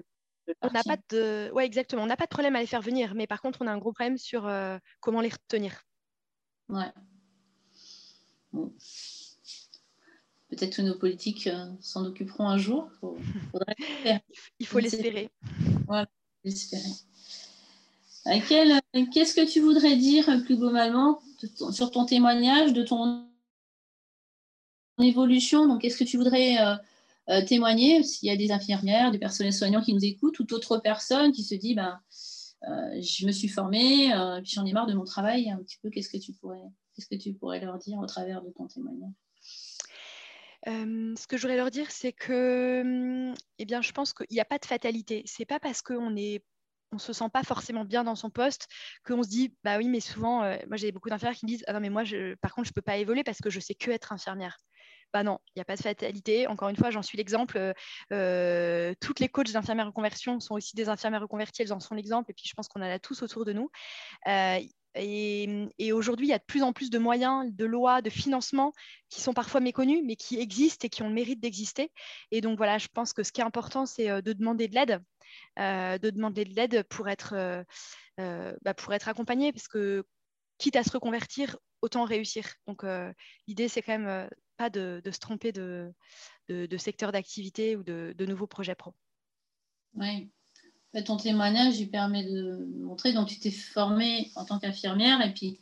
On 0.62 0.72
n'a 0.72 0.84
pas 0.84 0.98
de, 1.10 1.52
ouais, 1.52 1.66
exactement. 1.66 2.04
On 2.04 2.08
n'a 2.08 2.18
pas 2.18 2.26
de 2.26 2.30
problème 2.30 2.56
à 2.56 2.60
les 2.60 2.68
faire 2.68 2.82
venir, 2.82 3.16
mais 3.16 3.28
par 3.28 3.42
contre, 3.42 3.62
on 3.62 3.68
a 3.68 3.72
un 3.72 3.78
gros 3.78 3.94
problème 3.94 4.18
sur 4.18 4.46
euh, 4.46 4.78
comment 5.00 5.22
les 5.22 5.30
retenir. 5.30 5.84
Ouais. 6.70 6.92
Peut-être 10.50 10.76
que 10.76 10.82
nos 10.82 10.98
politiques 10.98 11.48
euh, 11.48 11.72
s'en 11.80 12.06
occuperont 12.06 12.48
un 12.48 12.58
jour. 12.58 12.90
Il 14.60 14.68
faut 14.68 14.80
l'espérer. 14.80 15.30
Voilà, 15.88 16.08
l'espérer. 16.44 16.90
Qu'est-ce 18.26 19.34
que 19.34 19.46
tu 19.46 19.60
voudrais 19.60 19.98
dire 19.98 20.26
plus 20.46 20.56
globalement 20.56 21.20
sur 21.72 21.92
ton 21.92 22.06
témoignage, 22.06 22.72
de 22.74 22.84
ton 22.84 23.28
évolution? 25.00 25.68
Donc, 25.68 25.84
est-ce 25.84 25.98
que 25.98 26.06
tu 26.06 26.18
voudrais 26.18 26.58
euh, 26.58 26.76
euh, 27.30 27.46
témoigner? 27.46 28.02
S'il 28.04 28.30
y 28.30 28.32
a 28.32 28.38
des 28.38 28.52
infirmières, 28.52 29.12
des 29.12 29.20
personnels 29.20 29.54
soignants 29.54 29.82
qui 29.82 29.94
nous 29.94 30.06
écoutent 30.06 30.40
ou 30.40 30.46
d'autres 30.46 30.78
personnes 30.78 31.34
qui 31.34 31.44
se 31.44 31.56
disent 31.56 31.76
ben, 31.76 32.00
euh, 32.70 33.02
je 33.02 33.26
me 33.26 33.32
suis 33.32 33.50
formée, 33.50 34.12
puis 34.42 34.54
j'en 34.54 34.66
ai 34.66 34.72
marre 34.72 34.88
de 34.88 34.94
mon 34.94 35.04
travail 35.04 35.50
un 35.50 35.58
petit 35.58 35.78
peu. 35.82 35.90
Qu'est-ce 35.90 36.10
que 36.10 36.18
tu 36.18 36.32
pourrais, 36.32 36.64
qu'est-ce 36.96 37.10
que 37.10 37.22
tu 37.22 37.34
pourrais 37.34 37.60
leur 37.60 37.78
dire 37.78 38.00
au 38.00 38.06
travers 38.06 38.42
de 38.42 38.52
ton 38.52 38.68
témoignage? 38.68 39.12
Ce 40.66 41.28
que 41.28 41.36
j'aurais 41.36 41.58
leur 41.58 41.72
dire, 41.72 41.92
c'est 41.92 42.14
que, 42.14 42.84
hum, 42.84 43.36
eh 43.60 43.66
bien, 43.66 43.82
je 43.82 43.92
pense 43.92 44.14
qu'il 44.14 44.28
n'y 44.32 44.40
a 44.40 44.46
pas 44.46 44.60
de 44.60 44.66
fatalité. 44.66 45.24
C'est 45.26 45.44
pas 45.44 45.60
parce 45.60 45.82
qu'on 45.82 46.16
est 46.16 46.42
on 46.94 47.00
se 47.00 47.14
sent 47.14 47.30
pas 47.32 47.44
forcément 47.44 47.86
bien 47.86 48.04
dans 48.04 48.16
son 48.16 48.30
poste, 48.30 48.68
qu'on 49.06 49.24
se 49.24 49.30
dit 49.30 49.54
bah 49.64 49.78
oui 49.78 49.88
mais 49.88 50.00
souvent 50.00 50.40
moi 50.68 50.78
j'ai 50.78 50.92
beaucoup 50.92 51.10
d'infirmières 51.10 51.38
qui 51.38 51.46
me 51.46 51.50
disent 51.50 51.64
ah 51.68 51.74
non 51.74 51.80
mais 51.80 51.90
moi 51.90 52.04
je, 52.04 52.36
par 52.36 52.54
contre 52.54 52.68
je 52.68 52.74
peux 52.74 52.82
pas 52.82 52.98
évoluer 52.98 53.24
parce 53.24 53.40
que 53.40 53.50
je 53.50 53.60
sais 53.60 53.76
que 53.76 53.92
être 53.92 54.14
infirmière 54.14 54.58
bah 55.14 55.22
non, 55.22 55.40
il 55.50 55.60
n'y 55.60 55.62
a 55.62 55.66
pas 55.66 55.76
de 55.76 55.82
fatalité. 55.82 56.48
Encore 56.48 56.70
une 56.70 56.76
fois, 56.76 56.90
j'en 56.90 57.04
suis 57.04 57.18
l'exemple. 57.18 57.58
Euh, 57.58 57.74
euh, 58.12 58.94
toutes 59.00 59.20
les 59.20 59.30
coachs 59.30 59.52
d'infirmières 59.52 59.86
reconversion 59.86 60.40
sont 60.40 60.56
aussi 60.56 60.76
des 60.76 60.90
infirmières 60.90 61.22
reconverties, 61.22 61.62
elles 61.62 61.72
en 61.72 61.80
sont 61.80 61.94
l'exemple. 61.94 62.32
Et 62.32 62.34
puis, 62.34 62.46
je 62.48 62.54
pense 62.56 62.68
qu'on 62.68 62.82
en 62.82 62.90
a 62.90 62.98
tous 62.98 63.22
autour 63.22 63.46
de 63.46 63.54
nous. 63.54 63.70
Euh, 64.28 64.60
et, 64.96 65.94
aujourd'hui, 65.94 66.28
il 66.28 66.30
y 66.30 66.34
a 66.34 66.40
de 66.40 66.44
plus 66.44 66.64
en 66.64 66.74
plus 66.74 66.90
de 66.90 66.98
moyens, 66.98 67.46
de 67.54 67.66
lois, 67.66 68.02
de 68.02 68.10
financement 68.10 68.74
qui 69.10 69.22
sont 69.22 69.34
parfois 69.34 69.60
méconnus, 69.60 70.02
mais 70.04 70.16
qui 70.16 70.40
existent 70.40 70.88
et 70.88 70.90
qui 70.90 71.04
ont 71.04 71.10
le 71.10 71.14
mérite 71.14 71.40
d'exister. 71.40 71.92
Et 72.32 72.42
donc 72.42 72.58
voilà, 72.58 72.80
je 72.80 72.88
pense 72.92 73.14
que 73.14 73.24
ce 73.24 73.32
qui 73.32 73.42
est 73.42 73.44
important, 73.44 73.86
c'est 73.86 74.22
de 74.22 74.34
demander 74.34 74.68
de 74.68 74.76
l'aide, 74.76 75.02
de 75.58 76.10
demander 76.10 76.46
de 76.46 76.54
l'aide 76.54 76.84
pour 76.84 77.10
être, 77.10 77.66
bah, 78.18 78.74
pour 78.74 78.94
être 78.94 79.08
accompagné, 79.08 79.52
parce 79.54 79.68
que 79.68 80.04
quitte 80.58 80.76
à 80.76 80.84
se 80.84 80.92
reconvertir, 80.92 81.58
autant 81.82 82.06
réussir. 82.06 82.46
Donc 82.68 82.84
l'idée, 83.48 83.68
c'est 83.68 83.82
quand 83.82 83.98
même 83.98 84.30
pas 84.58 84.70
de, 84.70 85.02
se 85.06 85.20
tromper 85.20 85.52
de, 85.52 85.94
secteur 86.78 87.12
d'activité 87.12 87.76
ou 87.76 87.84
de, 87.84 88.26
nouveaux 88.26 88.48
projets 88.48 88.76
pro. 88.76 88.94
Oui. 89.96 90.30
ton 91.06 91.18
témoignage, 91.18 91.80
il 91.80 91.90
permet 91.90 92.24
de 92.24 92.66
montrer. 92.80 93.14
Donc, 93.14 93.28
tu 93.28 93.40
t'es 93.40 93.52
formée 93.52 94.32
en 94.36 94.46
tant 94.46 94.60
qu'infirmière 94.60 95.22
et 95.22 95.34
puis, 95.34 95.60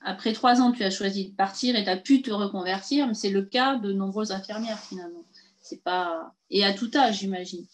après 0.00 0.32
trois 0.32 0.60
ans, 0.60 0.72
tu 0.72 0.84
as 0.84 0.90
choisi 0.90 1.30
de 1.30 1.34
partir 1.34 1.76
et 1.76 1.84
tu 1.84 1.90
as 1.90 1.96
pu 1.96 2.22
te 2.22 2.30
reconvertir. 2.30 3.06
Mais 3.06 3.14
c'est 3.14 3.30
le 3.30 3.42
cas 3.42 3.76
de 3.76 3.92
nombreuses 3.92 4.32
infirmières 4.32 4.78
finalement. 4.78 5.24
Et 6.50 6.64
à 6.64 6.72
tout 6.72 6.90
âge, 6.94 7.18
j'imagine. 7.18 7.66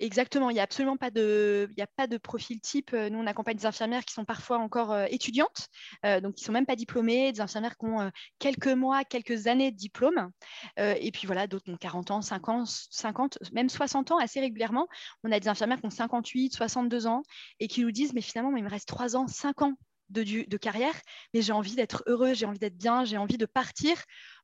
Exactement. 0.00 0.50
Il 0.50 0.54
n'y 0.54 0.60
a 0.60 0.64
absolument 0.64 0.96
pas 0.96 1.10
de, 1.10 1.68
de 1.76 2.16
profil 2.18 2.60
type. 2.60 2.92
Nous, 2.92 3.18
on 3.18 3.26
accompagne 3.26 3.56
des 3.56 3.66
infirmières 3.66 4.04
qui 4.04 4.14
sont 4.14 4.24
parfois 4.24 4.58
encore 4.58 4.92
euh, 4.92 5.06
étudiantes, 5.08 5.68
euh, 6.04 6.20
donc 6.20 6.34
qui 6.34 6.44
sont 6.44 6.52
même 6.52 6.66
pas 6.66 6.76
diplômées, 6.76 7.32
des 7.32 7.40
infirmières 7.40 7.76
qui 7.76 7.86
ont 7.86 8.00
euh, 8.00 8.10
quelques 8.38 8.68
mois, 8.68 9.04
quelques 9.04 9.46
années 9.46 9.70
de 9.70 9.76
diplôme, 9.76 10.30
et 10.76 11.10
puis 11.12 11.26
voilà, 11.26 11.46
d'autres 11.46 11.70
ont 11.72 11.76
40 11.76 12.10
ans, 12.10 12.22
50, 12.22 12.68
50, 12.90 13.38
même 13.52 13.68
60 13.68 14.12
ans 14.12 14.18
assez 14.18 14.40
régulièrement. 14.40 14.88
On 15.24 15.32
a 15.32 15.40
des 15.40 15.48
infirmières 15.48 15.80
qui 15.80 15.86
ont 15.86 15.90
58, 15.90 16.54
62 16.54 17.06
ans 17.06 17.22
et 17.60 17.68
qui 17.68 17.82
nous 17.82 17.90
disent, 17.90 18.12
mais 18.14 18.20
finalement, 18.20 18.56
il 18.56 18.64
me 18.64 18.70
reste 18.70 18.88
3 18.88 19.16
ans, 19.16 19.26
5 19.26 19.62
ans 19.62 19.74
de, 20.10 20.56
carrière, 20.56 20.94
mais 21.34 21.42
j'ai 21.42 21.52
envie 21.52 21.74
d'être 21.74 22.02
heureux, 22.06 22.34
j'ai 22.34 22.46
envie 22.46 22.58
d'être 22.58 22.76
bien, 22.76 23.04
j'ai 23.04 23.18
envie 23.18 23.38
de 23.38 23.46
partir 23.46 23.96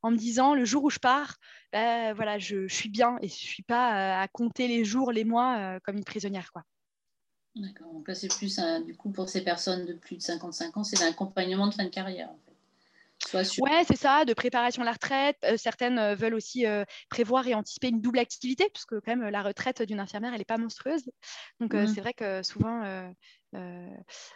en 0.05 0.11
me 0.11 0.19
disant 0.19 0.55
le 0.55 0.67
jour 0.67 0.85
où 0.85 0.91
je 0.91 0.99
pars, 0.99 1.37
bah, 1.73 2.13
voilà, 2.13 2.39
je, 2.39 2.69
suis 2.69 2.91
bien 2.91 3.17
et 3.23 3.29
je 3.29 3.33
ne 3.33 3.39
suis 3.39 3.63
pas 3.63 3.89
euh, 3.89 4.23
à 4.23 4.29
compter 4.29 4.69
les 4.69 4.85
jours, 4.85 5.13
les 5.13 5.25
mois 5.25 5.57
euh, 5.57 5.79
comme 5.83 5.97
une 5.97 6.05
prisonnière. 6.05 6.53
quoi. 6.53 6.63
D'accord, 7.57 7.91
donc 7.91 8.07
là 8.07 8.15
c'est 8.15 8.29
plus 8.29 8.61
du 8.85 8.95
coup 8.97 9.11
pour 9.11 9.31
ces 9.31 9.43
personnes 9.43 9.87
de 9.87 9.95
plus 9.95 10.17
de 10.17 10.23
55 10.23 10.77
ans, 10.77 10.85
c'est 10.85 11.01
l'accompagnement 11.01 11.69
de 11.69 11.75
fin 11.75 11.85
de 11.85 11.89
carrière. 11.89 12.29
Ouais, 13.33 13.85
c'est 13.87 13.97
ça, 13.97 14.25
de 14.25 14.35
préparation 14.35 14.83
à 14.83 14.85
la 14.85 14.93
retraite. 14.93 15.37
Euh, 15.45 15.57
certaines 15.57 16.15
veulent 16.15 16.35
aussi 16.35 16.65
prévoir 17.09 17.47
et 17.47 17.55
anticiper 17.55 17.89
une 17.89 18.01
double 18.01 18.19
activité, 18.19 18.69
puisque 18.73 19.01
quand 19.01 19.17
même 19.17 19.29
la 19.29 19.43
retraite 19.43 19.83
d'une 19.83 20.01
infirmière, 20.01 20.33
elle 20.33 20.39
n'est 20.39 20.45
pas 20.45 20.59
monstrueuse. 20.59 21.05
Donc 21.61 21.75
mmh. 21.75 21.89
c'est 21.89 22.01
vrai 22.01 22.15
que 22.15 22.43
souvent, 22.43 23.13
euh, 23.55 23.89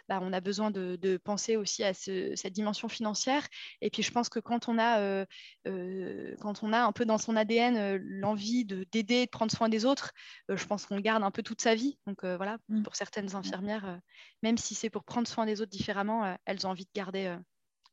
bah, 0.07 0.19
on 0.21 0.31
a 0.33 0.39
besoin 0.39 0.71
de, 0.71 1.17
penser 1.23 1.57
aussi 1.57 1.83
à 1.83 1.93
cette 1.93 2.53
dimension 2.53 2.87
financière. 2.87 3.47
Et 3.81 3.89
puis, 3.89 4.03
je 4.03 4.11
pense 4.11 4.29
que 4.29 4.39
quand 4.39 4.69
on 4.69 4.77
a, 4.77 4.99
euh, 4.99 5.25
euh, 5.67 6.35
quand 6.39 6.63
on 6.63 6.73
a 6.73 6.81
un 6.81 6.91
peu 6.91 7.05
dans 7.05 7.17
son 7.17 7.35
ADN 7.35 7.97
l'envie 7.97 8.65
d'aider, 8.65 9.25
de, 9.25 9.29
prendre 9.29 9.51
soin 9.51 9.69
des 9.69 9.85
autres, 9.85 10.13
je 10.49 10.65
pense 10.65 10.85
qu'on 10.85 10.95
le 10.95 11.01
garde 11.01 11.23
un 11.23 11.31
peu 11.31 11.43
toute 11.43 11.61
sa 11.61 11.75
vie. 11.75 11.99
Donc, 12.07 12.23
voilà, 12.23 12.57
mmh. 12.69 12.83
pour 12.83 12.95
certaines 12.95 13.35
infirmières, 13.35 13.99
même 14.43 14.57
si 14.57 14.75
c'est 14.75 14.89
pour 14.89 15.03
prendre 15.03 15.27
soin 15.27 15.45
des 15.45 15.61
autres 15.61 15.71
différemment, 15.71 16.37
elles 16.45 16.65
ont 16.65 16.71
envie 16.71 16.85
de 16.85 16.91
garder 16.93 17.35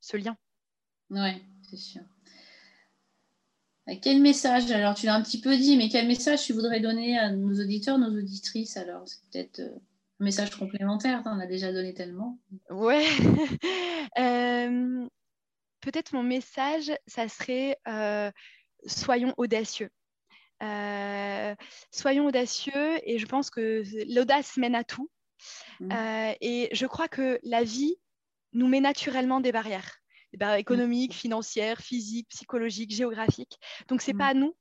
ce 0.00 0.16
lien. 0.16 0.36
Oui, 1.10 1.42
c'est 1.68 1.76
sûr. 1.76 2.02
Quel 4.02 4.20
message, 4.20 4.70
alors 4.72 4.94
tu 4.94 5.06
l'as 5.06 5.14
un 5.14 5.22
petit 5.22 5.40
peu 5.40 5.56
dit, 5.56 5.76
mais 5.76 5.88
quel 5.88 6.08
message 6.08 6.44
tu 6.44 6.52
voudrais 6.52 6.80
donner 6.80 7.16
à 7.16 7.30
nos 7.30 7.60
auditeurs, 7.60 7.98
nos 7.98 8.18
auditrices 8.18 8.76
Alors, 8.76 9.06
c'est 9.06 9.20
peut-être 9.30 9.62
message 10.18 10.50
complémentaire, 10.56 11.22
en 11.24 11.38
as 11.40 11.46
déjà 11.46 11.72
donné 11.72 11.94
tellement. 11.94 12.38
Ouais. 12.70 13.04
Euh, 14.18 15.06
peut-être 15.80 16.14
mon 16.14 16.22
message, 16.22 16.90
ça 17.06 17.28
serait 17.28 17.76
euh, 17.86 18.30
soyons 18.86 19.34
audacieux. 19.36 19.90
Euh, 20.62 21.54
soyons 21.90 22.26
audacieux 22.26 22.98
et 23.02 23.18
je 23.18 23.26
pense 23.26 23.50
que 23.50 23.82
l'audace 24.14 24.56
mène 24.56 24.74
à 24.74 24.84
tout. 24.84 25.10
Mmh. 25.80 25.90
et 26.40 26.70
je 26.72 26.86
crois 26.86 27.08
que 27.08 27.38
la 27.42 27.62
vie 27.62 27.96
nous 28.54 28.68
met 28.68 28.80
naturellement 28.80 29.40
des 29.40 29.52
barrières, 29.52 29.98
des 30.32 30.38
barrières 30.38 30.58
économiques, 30.58 31.12
mmh. 31.12 31.18
financières, 31.18 31.80
physiques, 31.80 32.28
psychologiques, 32.28 32.94
géographiques. 32.94 33.58
Donc 33.88 34.00
c'est 34.00 34.12
n'est 34.12 34.16
mmh. 34.16 34.18
pas 34.18 34.26
à 34.26 34.34
nous 34.34 34.56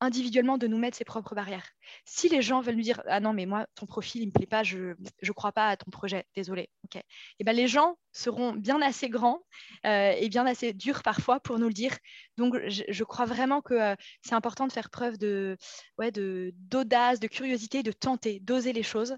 individuellement 0.00 0.56
de 0.56 0.66
nous 0.66 0.78
mettre 0.78 0.96
ses 0.96 1.04
propres 1.04 1.34
barrières. 1.34 1.66
Si 2.04 2.28
les 2.28 2.40
gens 2.42 2.60
veulent 2.60 2.76
nous 2.76 2.82
dire 2.82 3.02
ah 3.06 3.20
non 3.20 3.32
mais 3.32 3.46
moi 3.46 3.66
ton 3.74 3.86
profil 3.86 4.22
il 4.22 4.26
me 4.28 4.32
plaît 4.32 4.46
pas, 4.46 4.62
je 4.62 4.94
je 5.20 5.32
crois 5.32 5.52
pas 5.52 5.68
à 5.68 5.76
ton 5.76 5.90
projet, 5.90 6.24
désolé, 6.34 6.70
ok. 6.84 6.96
Et 6.96 7.04
eh 7.40 7.44
ben 7.44 7.54
les 7.54 7.68
gens 7.68 7.98
seront 8.12 8.52
bien 8.52 8.82
assez 8.82 9.08
grands 9.08 9.40
euh, 9.86 10.12
et 10.18 10.28
bien 10.28 10.46
assez 10.46 10.72
durs 10.72 11.02
parfois 11.02 11.40
pour 11.40 11.58
nous 11.58 11.68
le 11.68 11.72
dire. 11.72 11.96
Donc 12.36 12.56
je, 12.68 13.04
crois 13.04 13.26
vraiment 13.26 13.60
que 13.60 13.74
euh, 13.74 13.94
c'est 14.22 14.34
important 14.34 14.66
de 14.66 14.72
faire 14.72 14.90
preuve 14.90 15.18
de 15.18 15.56
ouais 15.98 16.10
de 16.10 16.52
d'audace, 16.56 17.20
de 17.20 17.26
curiosité, 17.26 17.82
de 17.82 17.92
tenter, 17.92 18.40
d'oser 18.40 18.72
les 18.72 18.82
choses. 18.82 19.16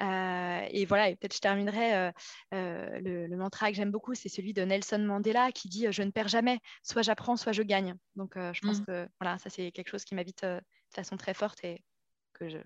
Euh, 0.00 0.66
et 0.70 0.86
voilà, 0.86 1.08
et 1.08 1.16
peut-être 1.16 1.34
je 1.34 1.40
terminerai 1.40 1.94
euh, 1.94 2.12
euh, 2.52 3.00
le, 3.00 3.36
mantra 3.36 3.70
que 3.70 3.76
j'aime 3.76 3.92
beaucoup, 3.92 4.14
c'est 4.14 4.28
celui 4.28 4.52
de 4.52 4.62
Nelson 4.62 4.98
Mandela 4.98 5.52
qui 5.52 5.68
dit 5.68 5.86
Je 5.90 6.02
ne 6.02 6.10
perds 6.10 6.28
jamais, 6.28 6.58
soit 6.82 7.02
j'apprends, 7.02 7.36
soit 7.36 7.52
je 7.52 7.62
gagne. 7.62 7.94
Donc 8.16 8.34
je 8.36 8.60
pense 8.60 8.80
mmh. 8.80 8.86
que 8.86 9.08
voilà, 9.20 9.38
ça 9.38 9.50
c'est 9.50 9.70
quelque 9.70 9.90
chose 9.90 10.04
qui 10.04 10.14
m'habite 10.14 10.44
de 10.44 10.60
façon 10.94 11.16
très 11.16 11.34
forte 11.34 11.62
et 11.64 11.84
que 12.32 12.48
je, 12.48 12.58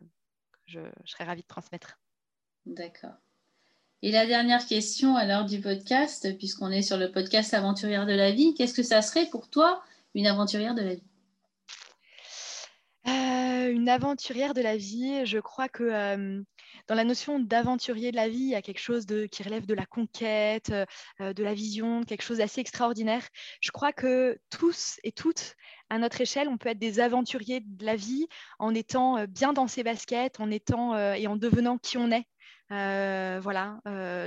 je, 0.67 0.81
serais 1.05 1.25
ravie 1.25 1.43
de 1.43 1.47
transmettre. 1.47 1.99
D'accord. 2.65 3.17
Et 4.03 4.13
la 4.13 4.27
dernière 4.27 4.65
question 4.65 5.17
à 5.17 5.25
l'heure 5.25 5.45
du 5.45 5.61
podcast, 5.61 6.37
puisqu'on 6.39 6.71
est 6.71 6.83
sur 6.83 6.97
le 6.97 7.11
podcast 7.11 7.53
Aventurière 7.53 8.07
de 8.07 8.13
la 8.13 8.31
vie, 8.31 8.55
qu'est-ce 8.55 8.75
que 8.75 8.85
ça 8.85 9.03
serait 9.03 9.27
pour 9.27 9.49
toi 9.49 9.83
une 10.15 10.27
aventurière 10.27 10.75
de 10.75 10.83
la 10.83 10.95
vie? 10.95 11.03
Une 13.71 13.89
aventurière 13.89 14.55
de 14.55 14.63
la 14.63 14.77
vie, 14.77 15.27
je 15.27 15.39
crois 15.39 15.69
que 15.69 16.45
dans 16.89 16.95
la 16.95 17.05
notion 17.05 17.39
d'aventurier 17.39 18.11
de 18.11 18.17
la 18.17 18.29
vie, 18.29 18.39
il 18.39 18.49
y 18.49 18.55
a 18.55 18.63
quelque 18.63 18.81
chose 18.81 19.05
qui 19.31 19.43
relève 19.43 19.67
de 19.67 19.75
la 19.75 19.85
conquête, 19.85 20.73
euh, 21.21 21.33
de 21.35 21.43
la 21.43 21.53
vision, 21.53 22.03
quelque 22.03 22.23
chose 22.23 22.39
d'assez 22.39 22.61
extraordinaire. 22.63 23.27
Je 23.61 23.71
crois 23.71 23.93
que 23.93 24.39
tous 24.49 24.99
et 25.05 25.13
toutes, 25.13 25.55
à 25.91 25.99
notre 25.99 26.21
échelle, 26.21 26.49
on 26.49 26.57
peut 26.57 26.71
être 26.71 26.79
des 26.79 26.99
aventuriers 27.01 27.61
de 27.61 27.85
la 27.85 27.95
vie 27.95 28.27
en 28.59 28.75
étant 28.75 29.19
euh, 29.19 29.27
bien 29.27 29.53
dans 29.53 29.69
ses 29.69 29.83
baskets, 29.83 30.41
en 30.41 30.51
étant 30.51 30.95
euh, 30.95 31.13
et 31.13 31.27
en 31.27 31.37
devenant 31.37 31.77
qui 31.77 31.99
on 31.99 32.11
est. 32.11 32.25
voilà, 32.71 33.81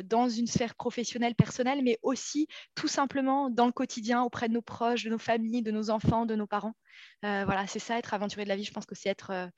dans 0.05 0.29
une 0.29 0.47
sphère 0.47 0.75
professionnelle, 0.75 1.35
personnelle, 1.35 1.81
mais 1.83 1.99
aussi 2.01 2.47
tout 2.75 2.87
simplement 2.87 3.49
dans 3.49 3.65
le 3.65 3.71
quotidien 3.71 4.21
auprès 4.23 4.47
de 4.47 4.53
nos 4.53 4.61
proches, 4.61 5.03
de 5.03 5.09
nos 5.09 5.19
familles, 5.19 5.61
de 5.61 5.71
nos 5.71 5.89
enfants, 5.89 6.25
de 6.25 6.35
nos 6.35 6.47
parents. 6.47 6.75
voilà, 7.21 7.67
c'est 7.67 7.79
ça, 7.79 7.97
être 7.97 8.13
aventurier 8.13 8.45
de 8.45 8.49
la 8.49 8.55
vie. 8.55 8.63
Je 8.63 8.71
pense 8.71 8.85
que 8.85 8.95
c'est 8.95 9.09
être, 9.09 9.49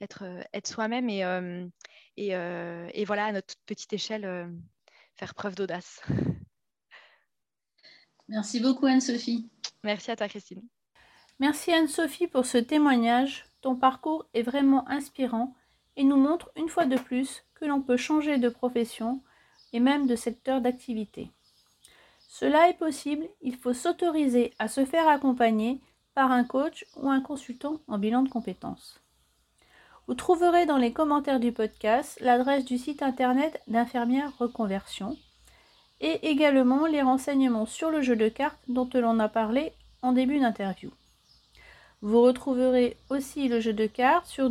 être, 0.00 0.24
être 0.52 0.66
soi-même 0.66 1.08
et, 1.08 1.24
euh, 2.28 2.88
et, 2.92 3.04
voilà, 3.04 3.26
à 3.26 3.32
notre 3.32 3.54
petite 3.66 3.92
échelle, 3.92 4.24
euh, 4.24 4.46
faire 5.16 5.34
preuve 5.34 5.54
d'audace. 5.54 6.02
Merci 8.28 8.60
beaucoup 8.60 8.86
Anne-Sophie. 8.86 9.50
Merci 9.82 10.10
à 10.10 10.16
toi 10.16 10.28
Christine. 10.28 10.62
Merci 11.40 11.72
Anne-Sophie 11.72 12.28
pour 12.28 12.46
ce 12.46 12.58
témoignage. 12.58 13.46
Ton 13.60 13.74
parcours 13.74 14.28
est 14.34 14.42
vraiment 14.42 14.88
inspirant 14.88 15.54
et 15.96 16.04
nous 16.04 16.16
montre 16.16 16.52
une 16.56 16.68
fois 16.68 16.86
de 16.86 16.96
plus 16.96 17.44
que 17.60 17.66
l'on 17.66 17.82
peut 17.82 17.96
changer 17.96 18.38
de 18.38 18.48
profession 18.48 19.20
et 19.72 19.80
même 19.80 20.06
de 20.06 20.16
secteur 20.16 20.60
d'activité. 20.60 21.30
Cela 22.28 22.68
est 22.68 22.78
possible, 22.78 23.28
il 23.42 23.56
faut 23.56 23.74
s'autoriser 23.74 24.54
à 24.58 24.68
se 24.68 24.84
faire 24.84 25.08
accompagner 25.08 25.80
par 26.14 26.32
un 26.32 26.44
coach 26.44 26.86
ou 26.96 27.10
un 27.10 27.20
consultant 27.20 27.80
en 27.86 27.98
bilan 27.98 28.22
de 28.22 28.28
compétences. 28.28 29.00
Vous 30.06 30.14
trouverez 30.14 30.66
dans 30.66 30.76
les 30.76 30.92
commentaires 30.92 31.38
du 31.38 31.52
podcast 31.52 32.18
l'adresse 32.20 32.64
du 32.64 32.78
site 32.78 33.02
internet 33.02 33.62
d'infirmière 33.68 34.36
reconversion 34.38 35.16
et 36.00 36.30
également 36.30 36.86
les 36.86 37.02
renseignements 37.02 37.66
sur 37.66 37.90
le 37.90 38.00
jeu 38.00 38.16
de 38.16 38.28
cartes 38.28 38.58
dont 38.68 38.88
l'on 38.94 39.20
a 39.20 39.28
parlé 39.28 39.72
en 40.02 40.12
début 40.12 40.40
d'interview. 40.40 40.90
Vous 42.02 42.22
retrouverez 42.22 42.96
aussi 43.10 43.48
le 43.48 43.60
jeu 43.60 43.74
de 43.74 43.86
cartes 43.86 44.26
sur 44.26 44.50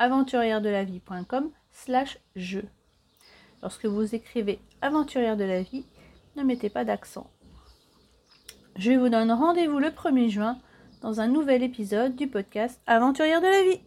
www.aventurièredelavie.com 0.00 1.50
slash 1.70 2.18
jeu. 2.36 2.64
Lorsque 3.62 3.86
vous 3.86 4.14
écrivez 4.14 4.58
aventurière 4.82 5.36
de 5.36 5.44
la 5.44 5.62
vie, 5.62 5.86
ne 6.36 6.42
mettez 6.42 6.68
pas 6.68 6.84
d'accent. 6.84 7.30
Je 8.76 8.92
vous 8.92 9.08
donne 9.08 9.30
rendez-vous 9.30 9.78
le 9.78 9.88
1er 9.88 10.28
juin 10.28 10.58
dans 11.00 11.20
un 11.20 11.28
nouvel 11.28 11.62
épisode 11.62 12.16
du 12.16 12.26
podcast 12.26 12.80
Aventurière 12.86 13.40
de 13.40 13.46
la 13.46 13.62
vie. 13.62 13.80